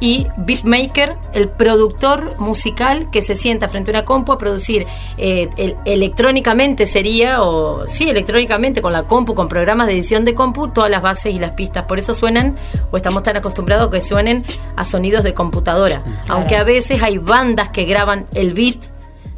[0.00, 5.48] Y beatmaker, el productor musical que se sienta frente a una compu a producir eh,
[5.56, 10.68] el- electrónicamente sería, o sí, electrónicamente con la compu, con programas de edición de compu,
[10.68, 11.84] todas las bases y las pistas.
[11.84, 12.56] Por eso suenan,
[12.90, 14.44] o estamos tan acostumbrados que suenen
[14.76, 16.02] a sonidos de computadora.
[16.28, 18.76] Aunque a veces hay bandas que graban el beat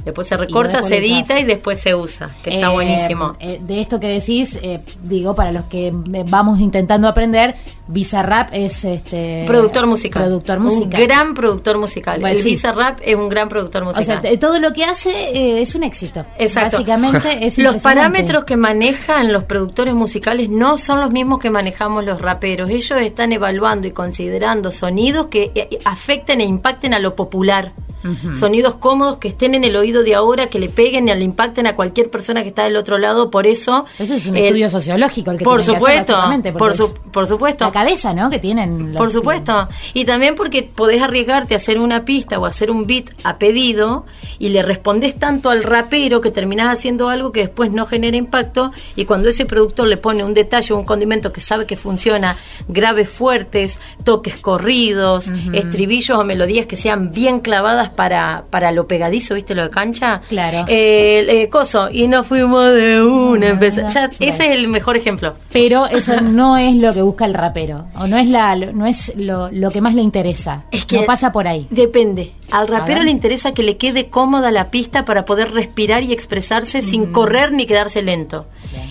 [0.04, 3.32] Después se recorta, se edita y después se usa, que está Eh, buenísimo.
[3.40, 7.54] eh, de esto que decís, eh, digo, para los que vamos intentando aprender,
[7.86, 10.22] Bizarrap es este productor musical.
[10.24, 11.00] Productor musical.
[11.00, 12.20] Un gran productor musical.
[12.20, 12.50] Pues el sí.
[12.50, 14.04] Bizarrap es un gran productor o musical.
[14.04, 16.24] sea, t- todo lo que hace es un éxito.
[16.38, 16.72] Exacto.
[16.78, 22.04] Básicamente es Los parámetros que manejan los productores musicales no son los mismos que manejamos
[22.04, 22.68] los raperos.
[22.70, 27.72] Ellos están evaluando y considerando sonidos que afecten e impacten a lo popular.
[28.34, 31.66] Sonidos cómodos que estén en el oído de ahora, que le peguen y le impacten
[31.66, 33.30] a cualquier persona que está del otro lado.
[33.30, 33.84] Por eso.
[33.98, 37.64] Eso es un estudio sociológico el que Por que supuesto, porque por, su- por supuesto.
[37.64, 38.30] La cabeza, ¿no?
[38.30, 38.92] Que tienen.
[38.92, 39.68] los- Por supuesto.
[39.94, 44.06] Y también porque podés arriesgarte a hacer una pista o hacer un beat a pedido
[44.38, 48.72] y le respondés tanto al rapero que terminás haciendo algo que después no genera impacto
[48.96, 52.36] y cuando ese productor le pone un detalle o un condimento que sabe que funciona,
[52.68, 59.35] graves fuertes, toques corridos, estribillos o melodías que sean bien clavadas para, para lo pegadizo,
[59.35, 60.22] ¿viste lo de cancha?
[60.28, 60.64] Claro.
[60.68, 63.48] Eh, eh, coso, y no fuimos de una.
[63.48, 65.35] empezó- ya, ese es el mejor ejemplo.
[65.52, 67.87] Pero eso no es lo que busca el rapero.
[67.96, 70.64] O no es la no es lo, lo que más le interesa.
[70.70, 71.66] Es que no pasa por ahí.
[71.70, 72.33] Depende.
[72.50, 76.83] Al rapero le interesa que le quede cómoda la pista para poder respirar y expresarse
[76.83, 78.46] sin correr ni quedarse lento.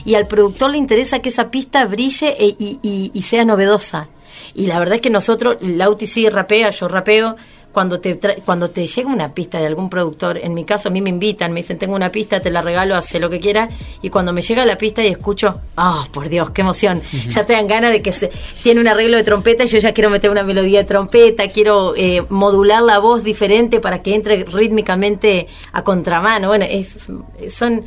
[0.06, 4.08] Y al productor le interesa que esa pista brille e- y, y- y sea novedosa.
[4.56, 7.36] Y la verdad es que nosotros, Lauti sí rapea, yo rapeo.
[7.74, 10.92] Cuando te, tra- cuando te llega una pista de algún productor, en mi caso a
[10.92, 13.68] mí me invitan, me dicen, tengo una pista, te la regalo, hace lo que quiera.
[14.04, 17.02] Y cuando me llega la pista y escucho, ah, por Dios, qué emoción.
[17.30, 18.30] Ya te dan ganas de que se,
[18.62, 21.96] tiene un arreglo de trompeta y yo ya quiero meter una melodía de trompeta, quiero
[21.98, 26.50] eh, modular la voz diferente para que entre rítmicamente a contramano.
[26.50, 27.10] Bueno, es-
[27.50, 27.84] son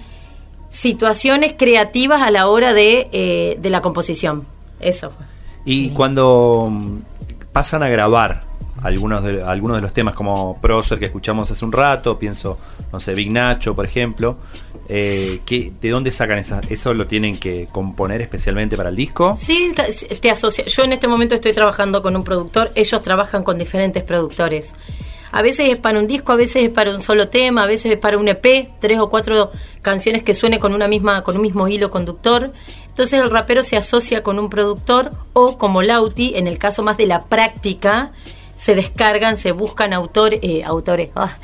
[0.70, 4.44] situaciones creativas a la hora de, eh, de la composición.
[4.80, 5.24] Eso fue.
[5.64, 6.98] Y cuando mm,
[7.52, 8.45] pasan a grabar
[8.82, 12.58] algunos de, algunos de los temas como Procer que escuchamos hace un rato, pienso,
[12.92, 14.36] no sé, Big Nacho, por ejemplo,
[14.88, 16.94] eh, ¿qué- ¿de dónde sacan esa, eso?
[16.94, 19.34] ¿Lo tienen que componer especialmente para el disco?
[19.36, 19.72] Sí,
[20.20, 20.64] te asocia.
[20.66, 24.74] Yo en este momento estoy trabajando con un productor, ellos trabajan con diferentes productores.
[25.32, 27.92] A veces es para un disco, a veces es para un solo tema, a veces
[27.92, 29.50] es para un EP, tres o cuatro
[29.82, 32.52] canciones que suene con una misma, con un mismo hilo conductor.
[32.88, 36.96] Entonces el rapero se asocia con un productor o como Lauti, en el caso más
[36.96, 38.12] de la práctica,
[38.56, 41.36] se descargan, se buscan autor, eh, autores, ah,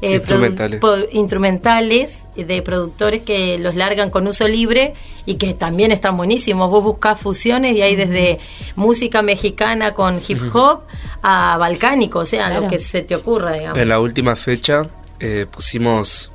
[0.00, 0.80] eh, Instrumentales.
[0.80, 4.94] produ- po- instrumentales de productores que los largan con uso libre
[5.26, 6.70] y que también están buenísimos.
[6.70, 8.38] Vos buscás fusiones y hay desde
[8.76, 10.82] música mexicana con hip hop
[11.22, 12.62] a balcánico, o sea, Claro.
[12.62, 13.78] lo que se te ocurra, digamos.
[13.78, 14.82] En la última fecha
[15.18, 16.30] eh, pusimos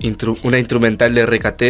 [0.00, 1.62] intru- una instrumental de RKT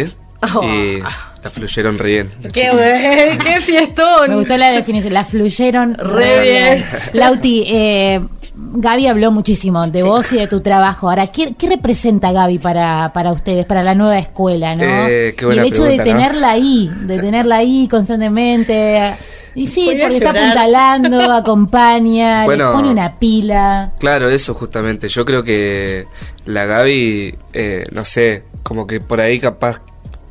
[0.55, 0.61] Oh.
[0.63, 1.01] y
[1.43, 2.31] la fluyeron re bien.
[2.53, 4.29] ¡Qué, buen- qué fiestón!
[4.29, 6.85] Me gustó la definición, la fluyeron Re bien.
[7.13, 8.21] Lauti, eh,
[8.55, 11.09] Gaby habló muchísimo de vos y de tu trabajo.
[11.09, 14.83] Ahora, ¿qué, qué representa Gaby para, para ustedes, para la nueva escuela, no?
[14.85, 16.03] Eh, qué y el hecho pregunta, de ¿no?
[16.03, 19.13] tenerla ahí, de tenerla ahí constantemente.
[19.55, 22.69] Y sí, Voy porque está apuntalando, acompaña, Bueno.
[22.69, 23.91] le pone una pila.
[23.99, 25.09] Claro, eso justamente.
[25.09, 26.05] Yo creo que
[26.45, 29.81] la Gaby, eh, no sé, como que por ahí capaz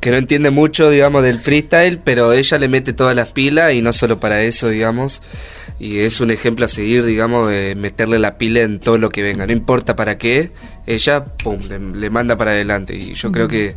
[0.03, 3.81] que no entiende mucho, digamos, del freestyle, pero ella le mete todas las pilas y
[3.81, 5.21] no solo para eso, digamos.
[5.79, 9.23] Y es un ejemplo a seguir, digamos, de meterle la pila en todo lo que
[9.23, 9.47] venga.
[9.47, 10.51] No importa para qué,
[10.85, 12.93] ella, pum, le, le manda para adelante.
[12.93, 13.75] Y yo creo que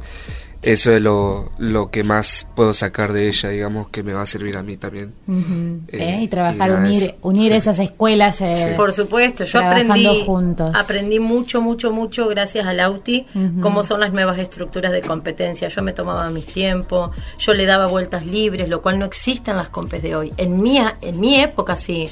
[0.67, 4.27] eso es lo, lo que más puedo sacar de ella, digamos, que me va a
[4.27, 5.15] servir a mí también.
[5.29, 6.19] Eh, ¿eh?
[6.23, 7.15] Y trabajar, y unir, eso.
[7.23, 8.41] unir esas escuelas.
[8.41, 10.75] eh, Por supuesto, yo aprendí juntos.
[10.75, 13.61] aprendí mucho, mucho, mucho gracias al Auti Ujú.
[13.61, 15.69] cómo son las nuevas estructuras de competencia.
[15.69, 19.57] Yo me tomaba mis tiempos, yo le daba vueltas libres, lo cual no existe en
[19.59, 20.33] las compes de hoy.
[20.37, 22.11] En mi, en mi época sí.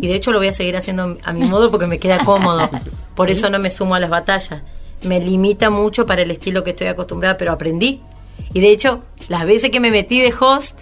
[0.00, 2.68] Y de hecho lo voy a seguir haciendo a mi modo porque me queda cómodo.
[3.14, 4.62] Por eso no me sumo a las batallas.
[5.04, 8.00] Me limita mucho para el estilo que estoy acostumbrada, pero aprendí.
[8.52, 10.80] Y de hecho, las veces que me metí de host,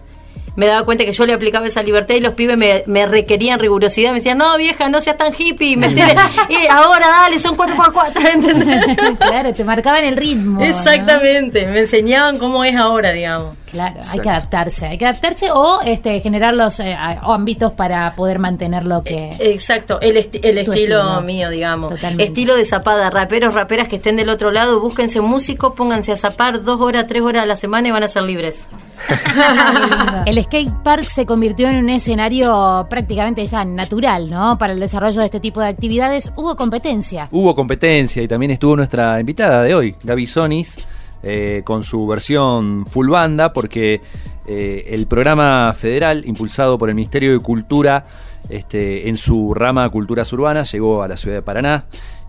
[0.57, 3.59] me daba cuenta que yo le aplicaba esa libertad y los pibes me, me requerían
[3.59, 4.11] rigurosidad.
[4.11, 5.77] Me decían, no, vieja, no seas tan hippie.
[6.49, 9.17] y ahora dale, son 4x4, ¿entendés?
[9.19, 10.61] claro, te marcaban el ritmo.
[10.61, 10.67] ¿no?
[10.67, 13.57] Exactamente, me enseñaban cómo es ahora, digamos.
[13.73, 18.39] Claro, hay que adaptarse, hay que adaptarse o este generar los eh, ámbitos para poder
[18.39, 21.21] mantener lo que Exacto, el, esti- el estilo.
[21.23, 21.91] mío, digamos.
[21.91, 22.23] Totalmente.
[22.25, 26.63] Estilo de zapada, raperos, raperas que estén del otro lado, búsquense músicos, pónganse a zapar
[26.63, 28.69] dos horas, tres horas a la semana y van a ser libres.
[30.27, 34.59] el skate park se convirtió en un escenario prácticamente ya natural, ¿no?
[34.59, 37.29] Para el desarrollo de este tipo de actividades hubo competencia.
[37.31, 40.79] Hubo competencia y también estuvo nuestra invitada de hoy, Gaby Sonis,
[41.23, 44.01] eh, con su versión full banda, porque
[44.47, 48.07] eh, el programa federal, impulsado por el Ministerio de Cultura,
[48.49, 51.85] este, en su rama Culturas Urbanas, llegó a la ciudad de Paraná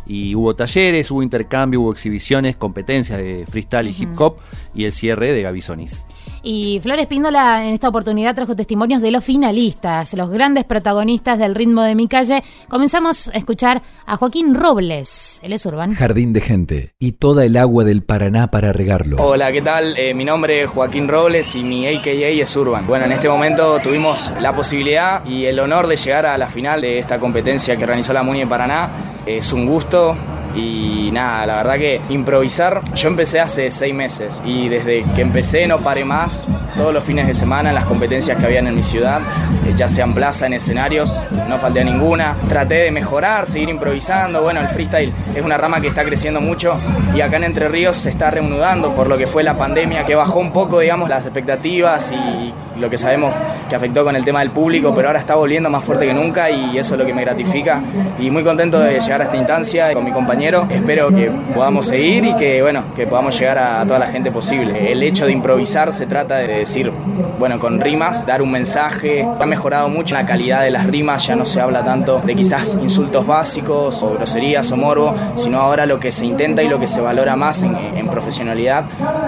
[0.06, 4.38] Y hubo talleres, hubo intercambio, hubo exhibiciones, competencias de freestyle y hip hop
[4.75, 6.06] y el cierre de Gavisonis.
[6.46, 11.56] Y Flores Píndola en esta oportunidad trajo testimonios de los finalistas, los grandes protagonistas del
[11.56, 12.44] ritmo de mi calle.
[12.67, 15.94] Comenzamos a escuchar a Joaquín Robles, él es Urban.
[15.94, 19.23] Jardín de gente y toda el agua del Paraná para regarlo.
[19.23, 19.98] Hola, ¿qué tal?
[19.98, 22.85] Eh, mi nombre es Joaquín Robles y mi AKA es Urban.
[22.87, 26.81] Bueno, en este momento tuvimos la posibilidad y el honor de llegar a la final
[26.81, 28.89] de esta competencia que organizó la MUNI de Paraná.
[29.25, 30.13] Es un gusto,
[30.56, 35.67] y nada, la verdad que improvisar, yo empecé hace seis meses y desde que empecé
[35.67, 38.83] no paré más, todos los fines de semana en las competencias que habían en mi
[38.83, 39.21] ciudad,
[39.66, 44.42] eh, ya sean plaza, en escenarios, no falté a ninguna, traté de mejorar, seguir improvisando,
[44.42, 46.80] bueno, el freestyle es una rama que está creciendo mucho
[47.16, 50.16] y acá en Entre Ríos se está reanudando por lo que fue la pandemia que
[50.16, 53.34] bajó un poco, digamos, las expectativas y lo que sabemos
[53.70, 56.50] que afectó con el tema del público, pero ahora está volviendo más fuerte que nunca
[56.50, 57.82] y eso es lo que me gratifica
[58.20, 60.68] y muy contento de llegar a esta instancia con mi compañero.
[60.70, 64.92] Espero que podamos seguir y que bueno, que podamos llegar a toda la gente posible.
[64.92, 66.92] El hecho de improvisar se trata de decir,
[67.40, 69.26] bueno, con rimas, dar un mensaje.
[69.54, 73.27] Mejorado mucho la calidad de las rimas, ya no se habla tanto de quizás insultos
[73.27, 76.99] básicos o groserías o morbo, sino ahora lo que se intenta y lo que se
[77.01, 78.85] valora más en, en profesionalidad.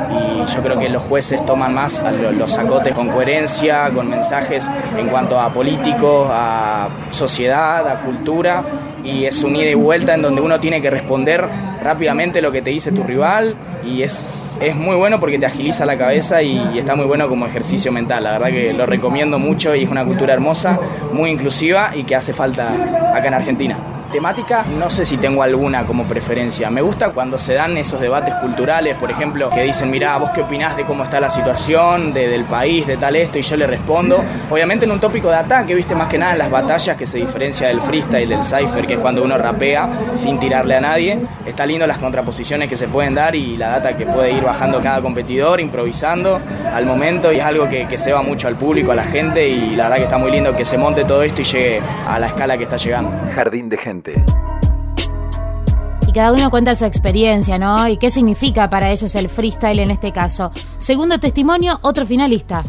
[0.09, 2.03] Y yo creo que los jueces toman más
[2.39, 8.63] los acotes con coherencia con mensajes en cuanto a políticos, a sociedad, a cultura,
[9.05, 11.45] y es un ida y vuelta en donde uno tiene que responder
[11.83, 15.85] rápidamente lo que te dice tu rival, y es, es muy bueno porque te agiliza
[15.85, 18.23] la cabeza y, y está muy bueno como ejercicio mental.
[18.23, 20.79] La verdad que lo recomiendo mucho y es una cultura hermosa,
[21.13, 22.71] muy inclusiva y que hace falta
[23.13, 23.77] acá en Argentina
[24.11, 26.69] temática, no sé si tengo alguna como preferencia.
[26.69, 30.41] Me gusta cuando se dan esos debates culturales, por ejemplo, que dicen, mira, vos qué
[30.41, 33.67] opinás de cómo está la situación de, del país, de tal esto, y yo le
[33.67, 34.23] respondo.
[34.49, 37.17] Obviamente en un tópico de ataque, viste, más que nada en las batallas, que se
[37.17, 41.19] diferencia del freestyle, del cipher, que es cuando uno rapea sin tirarle a nadie.
[41.45, 44.81] Está lindo las contraposiciones que se pueden dar y la data que puede ir bajando
[44.81, 46.39] cada competidor, improvisando
[46.73, 49.47] al momento, y es algo que, que se va mucho al público, a la gente,
[49.47, 52.19] y la verdad que está muy lindo que se monte todo esto y llegue a
[52.19, 53.11] la escala que está llegando.
[53.33, 53.94] Jardín de gente.
[56.07, 57.87] Y cada uno cuenta su experiencia, ¿no?
[57.87, 60.51] Y qué significa para ellos el freestyle en este caso.
[60.77, 62.63] Segundo testimonio, otro finalista.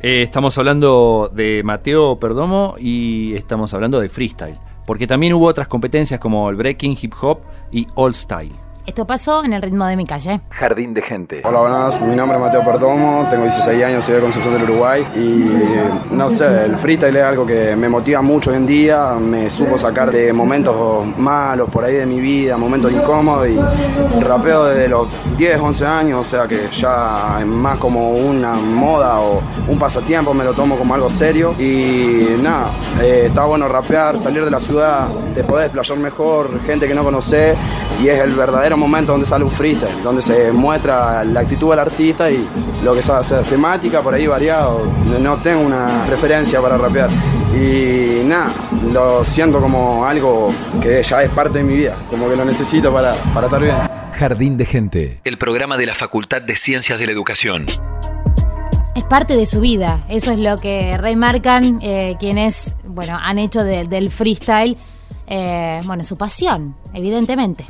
[0.00, 4.58] Eh, estamos hablando de Mateo Perdomo y estamos hablando de freestyle.
[4.84, 7.38] Porque también hubo otras competencias como el breaking, hip hop
[7.70, 8.52] y all style.
[8.84, 10.40] Esto pasó en el ritmo de mi calle.
[10.50, 11.40] Jardín de gente.
[11.44, 12.00] Hola, buenas.
[12.00, 16.28] Mi nombre es Mateo Perdomo, tengo 16 años, soy de Concepción del Uruguay y no
[16.28, 20.10] sé, el freestyle es algo que me motiva mucho hoy en día, me supo sacar
[20.10, 25.06] de momentos malos por ahí de mi vida, momentos incómodos y rapeo desde los
[25.36, 30.34] 10, 11 años, o sea que ya es más como una moda o un pasatiempo,
[30.34, 34.58] me lo tomo como algo serio y nada, eh, está bueno rapear, salir de la
[34.58, 35.06] ciudad,
[35.36, 37.54] te podés desplayar mejor, gente que no conoce
[38.02, 41.78] y es el verdadero momento donde sale un freestyle, donde se muestra la actitud del
[41.80, 42.46] artista y
[42.82, 43.44] lo que sabe hacer.
[43.44, 44.86] Temática por ahí variado,
[45.20, 47.10] no tengo una referencia para rapear.
[47.54, 48.50] Y nada,
[48.92, 50.52] lo siento como algo
[50.82, 53.76] que ya es parte de mi vida, como que lo necesito para, para estar bien.
[54.14, 55.20] Jardín de gente.
[55.24, 57.66] El programa de la Facultad de Ciencias de la Educación.
[58.94, 63.64] Es parte de su vida, eso es lo que remarcan eh, quienes, bueno, han hecho
[63.64, 64.76] de- del freestyle,
[65.26, 67.66] eh, bueno, su pasión, evidentemente.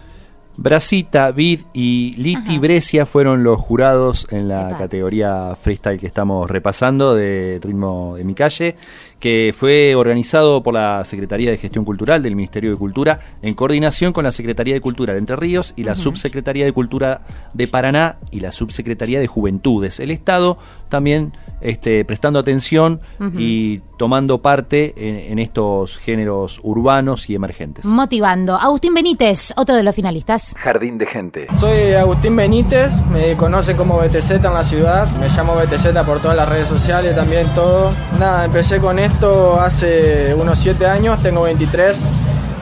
[0.57, 7.15] Brasita, Vid y Liti Brescia fueron los jurados en la categoría freestyle que estamos repasando
[7.15, 8.77] de Ritmo de mi calle,
[9.19, 14.13] que fue organizado por la Secretaría de Gestión Cultural del Ministerio de Cultura en coordinación
[14.13, 15.97] con la Secretaría de Cultura de Entre Ríos y la.
[16.03, 17.23] Subsecretaría de Cultura
[17.55, 20.01] de Paraná y la Subsecretaría de Juventudes.
[20.01, 21.33] El Estado también
[21.63, 23.01] este, prestando atención
[23.37, 27.85] y tomando parte en, en estos géneros urbanos y emergentes.
[27.85, 28.57] Motivando.
[28.57, 30.55] Agustín Benítez, otro de los finalistas.
[30.59, 31.47] Jardín de gente.
[31.59, 36.37] Soy Agustín Benítez, me conocen como BTZ en la ciudad, me llamo BTZ por todas
[36.37, 37.91] las redes sociales, también todo.
[38.19, 42.05] Nada, empecé con esto hace unos 7 años, tengo 23,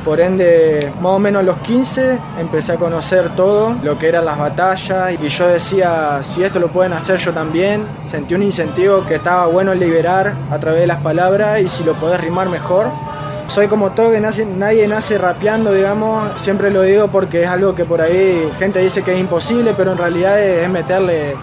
[0.05, 4.25] por ende, más o menos a los 15 empecé a conocer todo, lo que eran
[4.25, 9.05] las batallas, y yo decía, si esto lo pueden hacer yo también, sentí un incentivo
[9.07, 12.89] que estaba bueno liberar a través de las palabras y si lo podés rimar mejor.
[13.49, 17.75] Soy como todo que nace, nadie nace rapeando, digamos, siempre lo digo porque es algo
[17.75, 21.35] que por ahí gente dice que es imposible, pero en realidad es, es meterle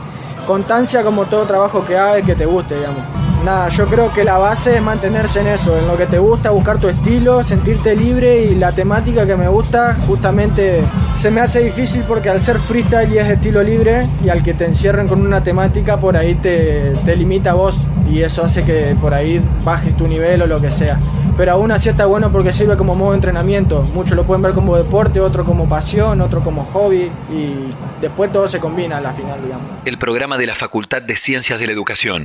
[0.48, 3.04] constancia como todo trabajo que hagas que te guste, digamos.
[3.46, 6.50] Nada, yo creo que la base es mantenerse en eso, en lo que te gusta,
[6.50, 10.82] buscar tu estilo, sentirte libre y la temática que me gusta justamente
[11.18, 14.54] se me hace difícil porque al ser freestyle y es estilo libre y al que
[14.54, 17.78] te encierren con una temática por ahí te, te limita a vos
[18.12, 21.00] y eso hace que por ahí bajes tu nivel o lo que sea.
[21.38, 23.84] Pero aún así está bueno porque sirve como modo de entrenamiento.
[23.94, 27.70] Muchos lo pueden ver como deporte, otro como pasión, otro como hobby y
[28.02, 29.68] después todo se combina a la final, digamos.
[29.86, 32.24] El programa de la Facultad de Ciencias de la Educación.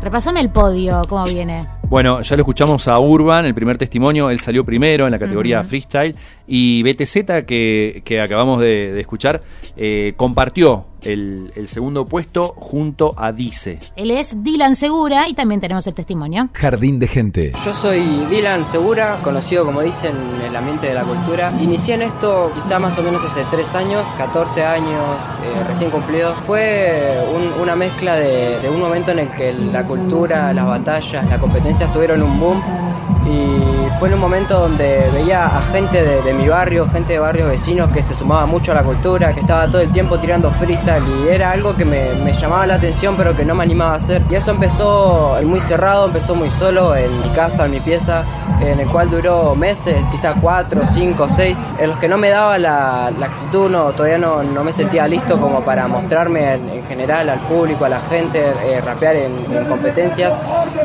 [0.00, 1.58] Repasame el podio, cómo viene.
[1.88, 5.64] Bueno, ya lo escuchamos a Urban, el primer testimonio, él salió primero en la categoría
[5.64, 6.14] freestyle
[6.46, 9.42] y BTZ, que, que acabamos de, de escuchar,
[9.74, 13.78] eh, compartió el, el segundo puesto junto a Dice.
[13.96, 16.48] Él es Dylan Segura y también tenemos el testimonio.
[16.52, 17.52] Jardín de gente.
[17.64, 21.52] Yo soy Dylan Segura, conocido como dicen en el ambiente de la cultura.
[21.60, 24.88] Inicié en esto quizá más o menos hace 3 años, 14 años
[25.44, 26.34] eh, recién cumplidos.
[26.46, 31.28] Fue un- una mezcla de, de un momento en el que la cultura, las batallas,
[31.28, 32.62] la competencia tuvieron un boom
[33.30, 37.48] y fue en un momento donde veía a gente de, mi barrio, gente de barrios
[37.48, 41.02] vecinos que se sumaba mucho a la cultura, que estaba todo el tiempo tirando freestyle
[41.06, 44.22] y era algo que me, llamaba la atención pero que no me animaba a hacer.
[44.30, 48.24] Y eso empezó muy cerrado, empezó muy solo en mi casa, en mi pieza,
[48.60, 52.58] en el cual duró meses, quizá cuatro, cinco, seis, en los que no me daba
[52.58, 57.40] la, actitud, no, todavía no, me sentía listo como para mostrarme en, en general al
[57.40, 60.38] público, a la gente, eh, rapear en, en competencias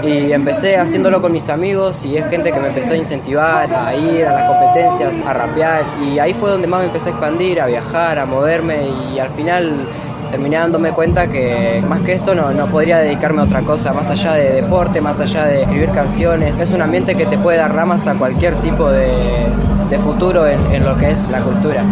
[0.03, 3.93] y empecé haciéndolo con mis amigos y es gente que me empezó a incentivar a
[3.93, 7.61] ir a las competencias, a rapear y ahí fue donde más me empecé a expandir,
[7.61, 9.87] a viajar, a moverme y al final
[10.33, 14.09] terminé dándome cuenta que más que esto no, no podría dedicarme a otra cosa, más
[14.09, 16.57] allá de deporte, más allá de escribir canciones.
[16.57, 19.13] Es un ambiente que te puede dar ramas a cualquier tipo de,
[19.91, 21.83] de futuro en, en lo que es la cultura.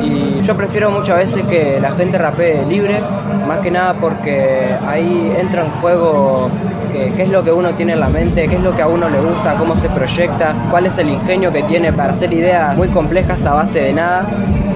[0.00, 3.00] Y yo prefiero muchas veces que la gente rapee libre,
[3.48, 6.48] más que nada porque ahí entra en juego
[6.92, 9.08] qué es lo que uno tiene en la mente, qué es lo que a uno
[9.08, 12.88] le gusta, cómo se proyecta, cuál es el ingenio que tiene para hacer ideas muy
[12.88, 14.24] complejas a base de nada.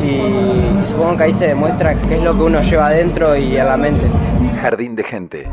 [0.02, 3.64] Y supongo que ahí se demuestra qué es lo que uno lleva adentro y a
[3.64, 4.08] la mente.
[4.60, 5.48] Jardín de gente.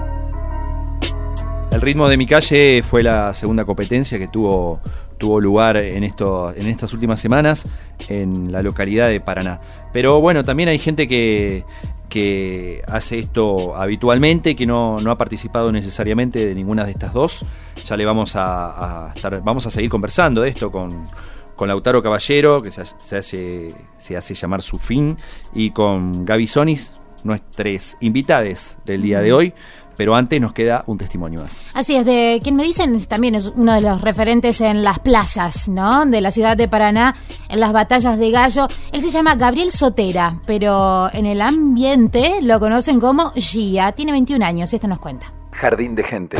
[1.71, 4.80] El ritmo de mi calle fue la segunda competencia que tuvo,
[5.17, 7.67] tuvo lugar en, esto, en estas últimas semanas
[8.07, 9.61] en la localidad de Paraná.
[9.93, 11.63] Pero bueno, también hay gente que,
[12.09, 17.45] que hace esto habitualmente, que no, no ha participado necesariamente de ninguna de estas dos.
[17.86, 21.07] Ya le vamos a, a estar, vamos a seguir conversando de esto con,
[21.60, 25.18] con Lautaro Caballero, que se, se hace, se hace llamar su fin,
[25.53, 26.95] y con Gaby Sonis,
[27.26, 29.53] nuestras invitadas del día de hoy.
[29.97, 31.68] Pero antes nos queda un testimonio más.
[31.74, 35.68] Así es, de quien me dicen también es uno de los referentes en las plazas,
[35.68, 36.05] ¿no?
[36.05, 37.14] De la ciudad de Paraná,
[37.49, 38.68] en las batallas de gallo.
[38.93, 43.91] Él se llama Gabriel Sotera, pero en el ambiente lo conocen como Gia.
[43.91, 45.34] Tiene 21 años, y esto nos cuenta.
[45.51, 46.38] Jardín de gente.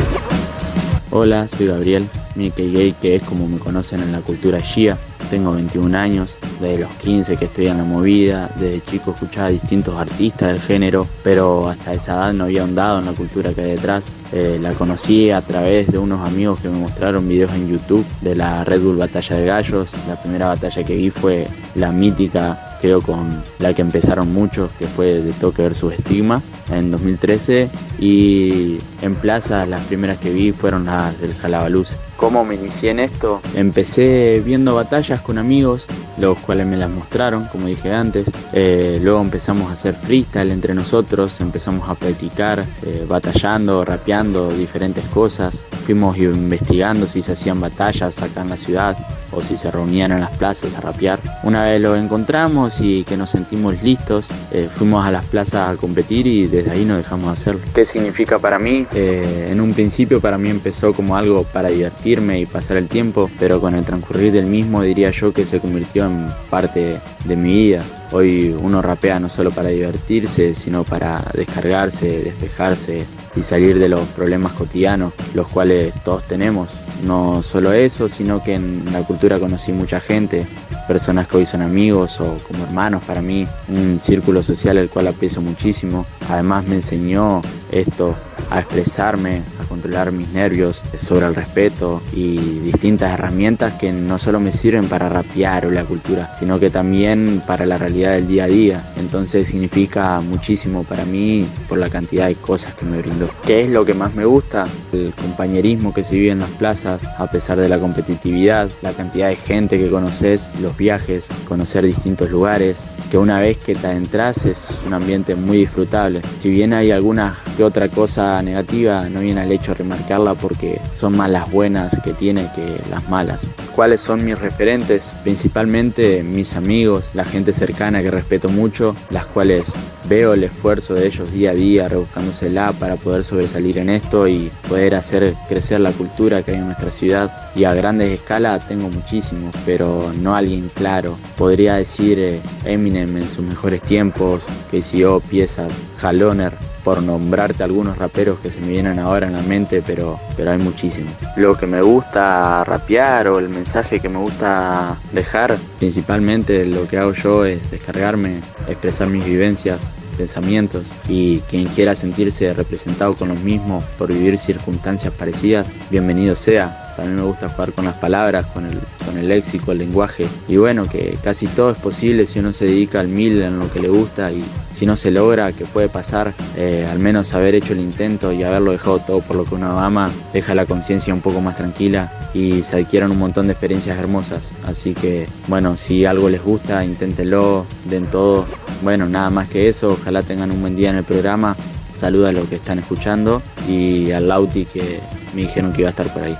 [1.10, 4.96] Hola, soy Gabriel, mi gay que es como me conocen en la cultura Shia.
[5.30, 9.94] Tengo 21 años, desde los 15 que estoy en la movida, desde chico escuchaba distintos
[9.96, 13.70] artistas del género, pero hasta esa edad no había ahondado en la cultura que hay
[13.70, 14.12] detrás.
[14.32, 18.34] Eh, la conocí a través de unos amigos que me mostraron videos en YouTube de
[18.34, 19.90] la Red Bull Batalla de Gallos.
[20.08, 24.86] La primera batalla que vi fue la mítica, creo con la que empezaron muchos, que
[24.88, 27.70] fue de Toque versus Estigma en 2013
[28.00, 31.96] y en plaza las primeras que vi fueron las del Jalabaluz.
[32.20, 33.40] ¿Cómo me inicié en esto?
[33.54, 35.86] Empecé viendo batallas con amigos,
[36.18, 38.30] los cuales me las mostraron, como dije antes.
[38.52, 45.02] Eh, luego empezamos a hacer freestyle entre nosotros, empezamos a practicar, eh, batallando, rapeando, diferentes
[45.06, 45.62] cosas.
[45.86, 48.98] Fuimos investigando si se hacían batallas acá en la ciudad
[49.32, 51.20] o si se reunían en las plazas a rapear.
[51.42, 55.76] Una vez lo encontramos y que nos sentimos listos, eh, fuimos a las plazas a
[55.76, 57.60] competir y desde ahí no dejamos de hacerlo.
[57.74, 58.86] ¿Qué significa para mí?
[58.94, 61.70] Eh, en un principio para mí empezó como algo para
[62.10, 65.60] divertirme y pasar el tiempo, pero con el transcurrir del mismo diría yo que se
[65.60, 67.84] convirtió en parte de mi vida.
[68.12, 73.04] Hoy uno rapea no solo para divertirse, sino para descargarse, despejarse
[73.36, 76.68] y salir de los problemas cotidianos, los cuales todos tenemos.
[77.04, 80.46] No solo eso, sino que en la cultura conocí mucha gente,
[80.88, 85.06] personas que hoy son amigos o como hermanos para mí, un círculo social el cual
[85.06, 86.04] aprecio muchísimo.
[86.28, 87.40] Además me enseñó
[87.70, 88.14] esto
[88.50, 89.42] a expresarme,
[89.80, 95.08] controlar mis nervios, sobre el respeto y distintas herramientas que no solo me sirven para
[95.08, 98.92] rapear o la cultura, sino que también para la realidad del día a día.
[98.98, 103.30] Entonces significa muchísimo para mí por la cantidad de cosas que me brindó.
[103.46, 104.66] ¿Qué es lo que más me gusta?
[104.92, 109.28] El compañerismo que se vive en las plazas, a pesar de la competitividad, la cantidad
[109.28, 114.46] de gente que conoces, los viajes, conocer distintos lugares, que una vez que te adentras
[114.46, 116.22] es un ambiente muy disfrutable.
[116.38, 121.16] Si bien hay algunas que otra cosa negativa, no viene al hecho remarcarla porque son
[121.16, 123.40] más las buenas que tiene que las malas.
[123.74, 125.12] ¿Cuáles son mis referentes?
[125.22, 129.72] Principalmente mis amigos, la gente cercana que respeto mucho, las cuales
[130.08, 134.50] veo el esfuerzo de ellos día a día, rebuscándosela para poder sobresalir en esto y
[134.68, 137.50] poder hacer crecer la cultura que hay en nuestra ciudad.
[137.54, 141.16] Y a grandes escalas tengo muchísimos, pero no alguien claro.
[141.36, 146.52] Podría decir eh, Eminem en sus mejores tiempos, que siguió piezas, Haloner,
[146.90, 150.58] por nombrarte algunos raperos que se me vienen ahora en la mente, pero, pero hay
[150.58, 151.12] muchísimos.
[151.36, 156.98] Lo que me gusta rapear o el mensaje que me gusta dejar, principalmente lo que
[156.98, 159.78] hago yo es descargarme, expresar mis vivencias,
[160.20, 166.92] pensamientos y quien quiera sentirse representado con los mismos por vivir circunstancias parecidas, bienvenido sea.
[166.94, 170.26] También me gusta jugar con las palabras, con el, con el léxico, el lenguaje.
[170.46, 173.72] Y bueno, que casi todo es posible si uno se dedica al mil en lo
[173.72, 177.54] que le gusta y si no se logra, que puede pasar, eh, al menos haber
[177.54, 181.14] hecho el intento y haberlo dejado todo por lo que uno ama, deja la conciencia
[181.14, 184.50] un poco más tranquila y se adquieren un montón de experiencias hermosas.
[184.66, 188.44] Así que bueno, si algo les gusta, inténtenlo, den todo.
[188.82, 191.54] Bueno, nada más que eso, ojalá tengan un buen día en el programa.
[191.96, 195.00] Saluda a los que están escuchando y al Lauti que
[195.34, 196.36] me dijeron que iba a estar por ahí.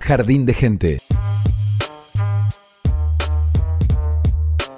[0.00, 0.98] Jardín de Gente.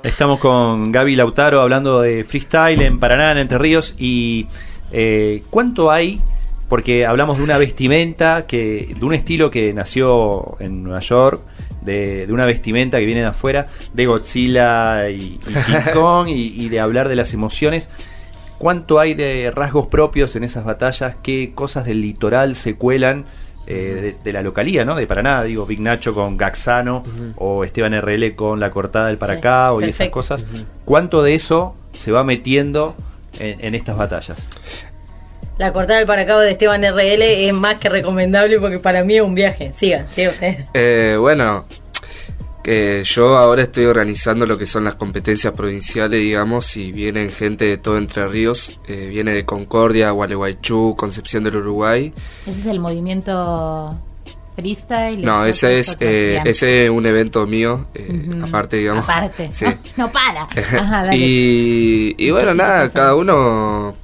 [0.03, 3.95] Estamos con Gaby Lautaro hablando de freestyle en Paraná, en Entre Ríos.
[3.99, 4.49] Y
[4.91, 6.21] eh, ¿cuánto hay?
[6.69, 11.43] Porque hablamos de una vestimenta, que de un estilo que nació en Nueva York,
[11.89, 16.65] de, de una vestimenta que viene de afuera, de Godzilla y, y King Kong, y,
[16.65, 17.91] y de hablar de las emociones.
[18.59, 21.17] ¿Cuánto hay de rasgos propios en esas batallas?
[21.23, 23.25] ¿Qué cosas del litoral se cuelan?
[23.71, 24.95] eh, de, de la localía, ¿no?
[24.95, 27.05] De Paraná, digo, Big Nacho con Gaxano
[27.37, 30.47] o Esteban RL con la cortada del para Sí, acá o y esas cosas.
[30.87, 32.97] ¿Cuánto de eso se va metiendo
[33.39, 34.49] en, en estas batallas?
[35.59, 39.23] La cortada del paracabo de Esteban RL es más que recomendable porque para mí es
[39.23, 39.73] un viaje.
[39.77, 40.65] Siga, siga usted.
[40.73, 41.67] Eh, bueno,
[42.63, 47.65] que yo ahora estoy organizando lo que son las competencias provinciales, digamos, y vienen gente
[47.65, 52.13] de todo Entre Ríos, eh, viene de Concordia, Gualeguaychú, Concepción del Uruguay.
[52.47, 53.99] Ese es el movimiento
[54.55, 55.25] freestyle.
[55.25, 59.03] No, es ese es, eh, ese es un evento mío, eh, aparte, digamos.
[59.03, 59.51] Aparte.
[59.51, 59.67] Sí.
[59.97, 60.43] No para.
[60.79, 63.97] Ajá, y, y bueno, ¿Qué nada, cada uno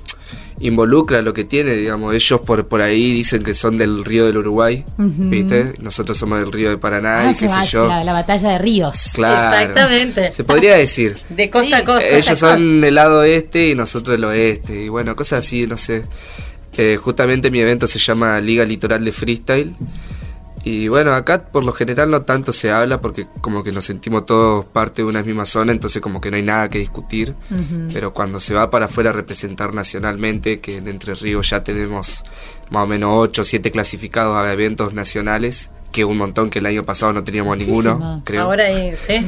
[0.61, 2.15] involucra lo que tiene, digamos.
[2.15, 4.85] Ellos por, por ahí dicen que son del río del Uruguay.
[4.99, 5.75] ¿viste?
[5.81, 7.87] Nosotros somos del río de Paraná Ah, y qué sé yo.
[7.87, 9.11] la, la batalla de ríos.
[9.15, 9.57] Claro.
[9.57, 10.33] Exactamente.
[10.33, 11.17] Se podría decir.
[11.29, 12.07] De costa a costa.
[12.07, 14.85] Ellos son del lado este y nosotros del oeste.
[14.85, 16.05] Y bueno, cosas así, no sé.
[16.77, 19.75] Eh, justamente mi evento se llama Liga Litoral de Freestyle.
[20.65, 24.25] Y bueno, acá por lo general no tanto se habla porque como que nos sentimos
[24.25, 27.35] todos parte de una misma zona, entonces como que no hay nada que discutir.
[27.93, 32.25] Pero cuando se va para afuera a representar nacionalmente, que en Entre Ríos ya tenemos
[32.71, 36.67] más o menos 8 o 7 clasificados a eventos nacionales, que un montón que el
[36.67, 38.43] año pasado no teníamos ninguno, creo.
[38.43, 39.23] Ahora es, ¿eh?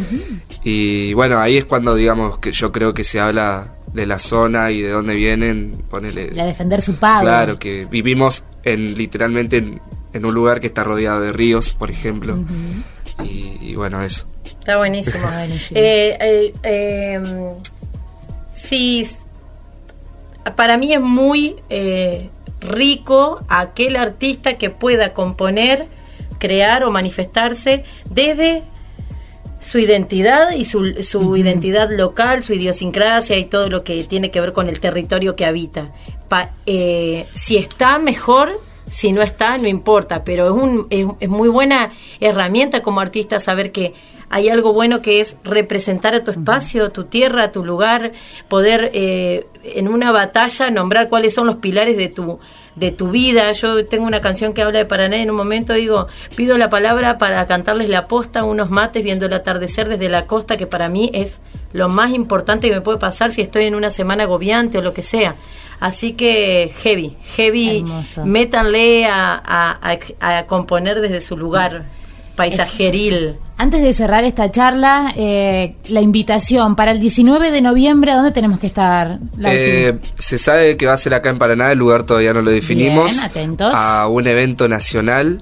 [0.64, 4.70] Y bueno, ahí es cuando digamos que yo creo que se habla de la zona
[4.70, 6.30] y de dónde vienen, ponele...
[6.32, 7.22] La defender su pago.
[7.22, 9.80] Claro, que vivimos en literalmente en,
[10.16, 12.36] en un lugar que está rodeado de ríos, por ejemplo.
[13.24, 14.26] y, y bueno, eso.
[14.58, 15.28] Está buenísimo.
[15.74, 17.20] Eh, eh, eh,
[18.52, 19.06] sí,
[20.56, 25.86] para mí es muy eh, rico aquel artista que pueda componer,
[26.38, 28.62] crear o manifestarse desde
[29.60, 34.40] su identidad y su, su identidad local, su idiosincrasia y todo lo que tiene que
[34.40, 35.92] ver con el territorio que habita.
[36.28, 41.28] Pa- eh, si está mejor, si no está, no importa, pero es, un, es, es
[41.28, 43.94] muy buena herramienta como artista saber que
[44.28, 48.12] hay algo bueno que es representar a tu espacio, tu tierra, tu lugar,
[48.48, 52.38] poder eh, en una batalla nombrar cuáles son los pilares de tu
[52.76, 53.50] de tu vida.
[53.52, 56.06] Yo tengo una canción que habla de Paraná y en un momento digo,
[56.36, 60.56] pido la palabra para cantarles la posta, unos mates viendo el atardecer desde la costa,
[60.56, 61.38] que para mí es
[61.72, 64.92] lo más importante que me puede pasar si estoy en una semana agobiante o lo
[64.94, 65.36] que sea.
[65.80, 68.24] Así que heavy, heavy, Hermoso.
[68.24, 69.78] métanle a, a-
[70.20, 71.84] a- a componer desde su lugar
[72.36, 73.36] paisajeril.
[73.58, 78.30] Antes de cerrar esta charla, eh, la invitación para el 19 de noviembre, ¿a dónde
[78.30, 79.18] tenemos que estar?
[79.42, 82.50] Eh, se sabe que va a ser acá en Paraná, el lugar todavía no lo
[82.50, 83.12] definimos.
[83.12, 83.72] Bien, atentos.
[83.74, 85.40] A un evento nacional.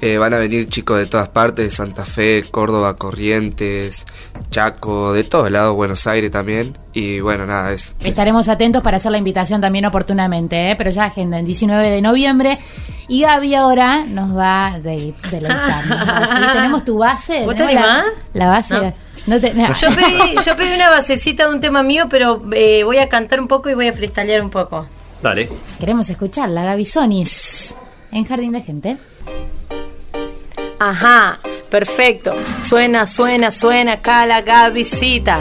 [0.00, 4.06] Eh, van a venir chicos de todas partes, de Santa Fe, Córdoba, Corrientes,
[4.50, 6.78] Chaco, de todos lados, Buenos Aires también.
[6.92, 7.94] Y bueno, nada, eso.
[8.04, 10.76] Estaremos atentos para hacer la invitación también oportunamente, ¿eh?
[10.76, 12.58] pero ya agenda el 19 de noviembre.
[13.08, 15.98] Y Gaby ahora nos va a de, deleitarnos.
[16.08, 17.44] Así, tenemos tu base.
[17.44, 18.74] ¿Vos te tenemos la, la base.
[18.74, 18.92] No.
[19.26, 19.66] No te- no.
[19.74, 23.40] Yo pedí, yo pedí una basecita de un tema mío, pero eh, voy a cantar
[23.40, 24.86] un poco y voy a freestylear un poco.
[25.22, 25.48] Dale.
[25.80, 27.74] Queremos escucharla, Gaby Sonis,
[28.12, 28.96] en Jardín de Gente.
[30.78, 31.38] Ajá,
[31.70, 32.30] perfecto.
[32.62, 35.38] Suena, suena, suena acá la Gavisita.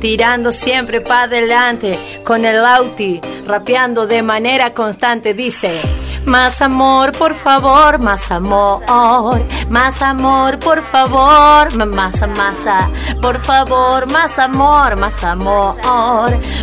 [0.00, 5.32] Tirando siempre para adelante con el Lauti, rapeando de manera constante.
[5.32, 5.80] Dice:
[6.26, 8.82] Más amor, por favor, más amor,
[9.68, 12.88] más amor, por favor, masa, masa,
[13.20, 15.76] por favor, más amor, más amor,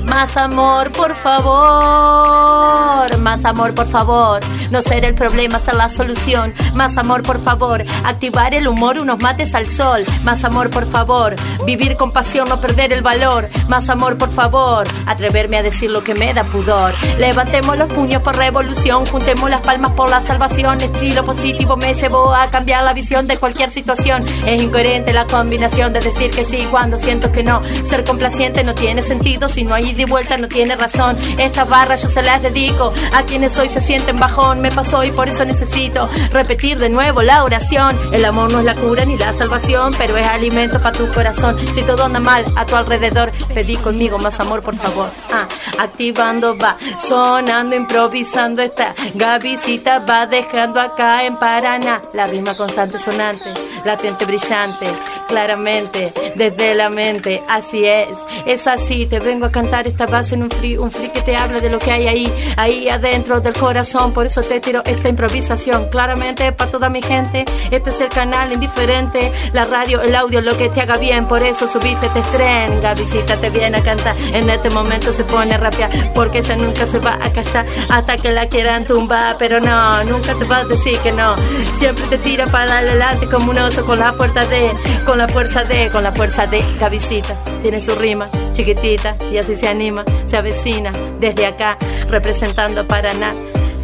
[0.03, 4.39] más amor, por favor, más amor, por favor.
[4.71, 6.53] No ser el problema, ser la solución.
[6.73, 7.83] Más amor, por favor.
[8.03, 10.03] Activar el humor, unos mates al sol.
[10.23, 11.35] Más amor, por favor.
[11.65, 13.47] Vivir con pasión, no perder el valor.
[13.67, 14.87] Más amor, por favor.
[15.05, 16.93] Atreverme a decir lo que me da pudor.
[17.19, 19.05] Levantemos los puños por revolución.
[19.05, 20.79] Juntemos las palmas por la salvación.
[20.81, 24.23] Estilo positivo me llevó a cambiar la visión de cualquier situación.
[24.45, 27.61] Es incoherente la combinación de decir que sí cuando siento que no.
[27.83, 29.49] Ser complaciente no tiene sentido.
[29.49, 31.17] Si no hay y vuelta, no tiene razón.
[31.37, 34.61] Estas barras yo se las dedico a quienes hoy se sienten bajón.
[34.61, 37.99] Me pasó y por eso necesito repetir de nuevo la oración.
[38.13, 41.57] El amor no es la cura ni la salvación, pero es alimento para tu corazón.
[41.73, 45.09] Si todo anda mal a tu alrededor, pedí conmigo más amor, por favor.
[45.33, 45.45] Ah,
[45.83, 48.95] activando va, sonando, improvisando esta
[49.41, 51.99] Gavisita va dejando acá en Paraná.
[52.13, 53.51] La rima constante sonante,
[53.83, 54.85] latente brillante,
[55.31, 57.41] claramente desde la mente.
[57.47, 58.09] Así es,
[58.45, 59.05] es así.
[59.05, 61.69] Te vengo a cantar esta base en un free, un free que te habla de
[61.69, 64.13] lo que hay ahí, ahí adentro del corazón.
[64.13, 65.87] Por eso te tiro esta improvisación.
[65.89, 69.31] Claramente para toda mi gente, este es el canal indiferente.
[69.53, 71.27] La radio, el audio, lo que te haga bien.
[71.27, 72.81] Por eso subiste este tren.
[72.81, 74.15] Gavisita te viene a cantar.
[74.33, 76.13] En este momento se pone a rapear.
[76.13, 79.37] Porque ella nunca se va a callar hasta que la quieran tumbar.
[79.39, 81.35] Pero no, nunca te va a decir que no.
[81.79, 84.71] Siempre te tira para adelante como un oso con la fuerza de,
[85.05, 87.35] con la fuerza de, con la fuerza de Gavisita.
[87.61, 91.77] Tiene su rima chiquitita y así se anima, se avecina desde acá
[92.09, 93.35] representando Paraná.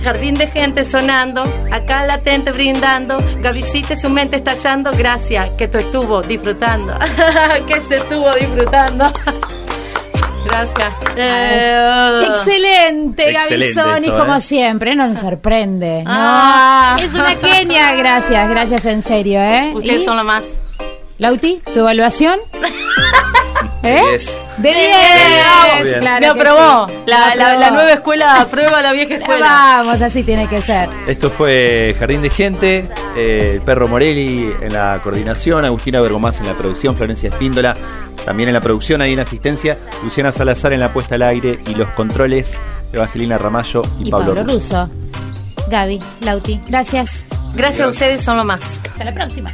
[0.04, 5.78] Jardín de gente sonando, acá latente brindando, Gavisita y su mente estallando, gracias que tú
[5.78, 6.96] estuvo disfrutando,
[7.68, 9.06] que se estuvo disfrutando.
[10.46, 10.94] Gracias.
[11.18, 14.40] Eh, Excelente, Gaby como ¿eh?
[14.42, 16.04] siempre, nos sorprende.
[16.04, 16.10] ¿no?
[16.12, 16.98] Ah.
[17.02, 19.74] Es una genia, gracias, gracias en serio, ¿eh?
[19.76, 20.06] Ustedes ¿Y?
[20.06, 20.62] son lo más.
[21.18, 22.40] Lauti, ¿tu evaluación?
[23.84, 24.02] ¿Eh?
[24.10, 24.44] Diez.
[24.58, 24.90] De 10,
[25.80, 26.00] Muy bien.
[26.00, 26.20] claro.
[26.20, 26.88] Me que aprobó.
[26.90, 26.94] sí.
[27.06, 29.48] La, la- nueva escuela aprueba la vieja escuela.
[29.84, 30.90] Vamos, así tiene que ser.
[31.08, 36.48] Esto fue Jardín de Gente, eh, el perro Morelli en la coordinación, Agustina Bergomás en
[36.48, 37.76] la producción, Florencia Espíndola
[38.26, 41.76] también en la producción, ahí en asistencia, Luciana Salazar en la puesta al aire y
[41.76, 42.62] los controles,
[42.92, 44.86] Evangelina Ramallo y, Y Pablo, Pablo Russo.
[44.86, 45.70] Russo.
[45.70, 47.26] Gaby, Lauti, gracias.
[47.54, 48.82] Gracias a ustedes, son lo más.
[48.92, 49.54] Hasta la próxima.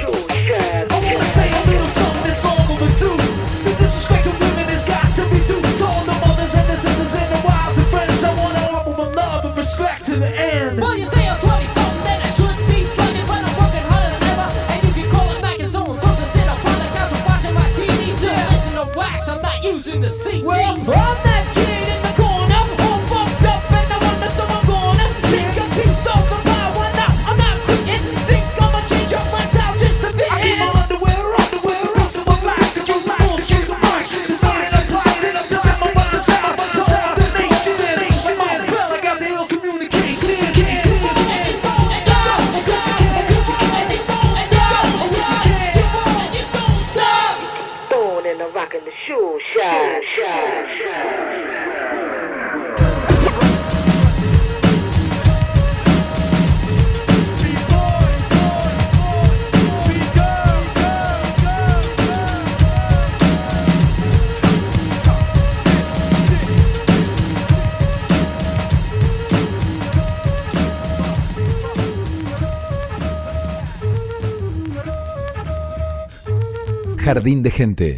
[77.21, 77.91] jardín de gente.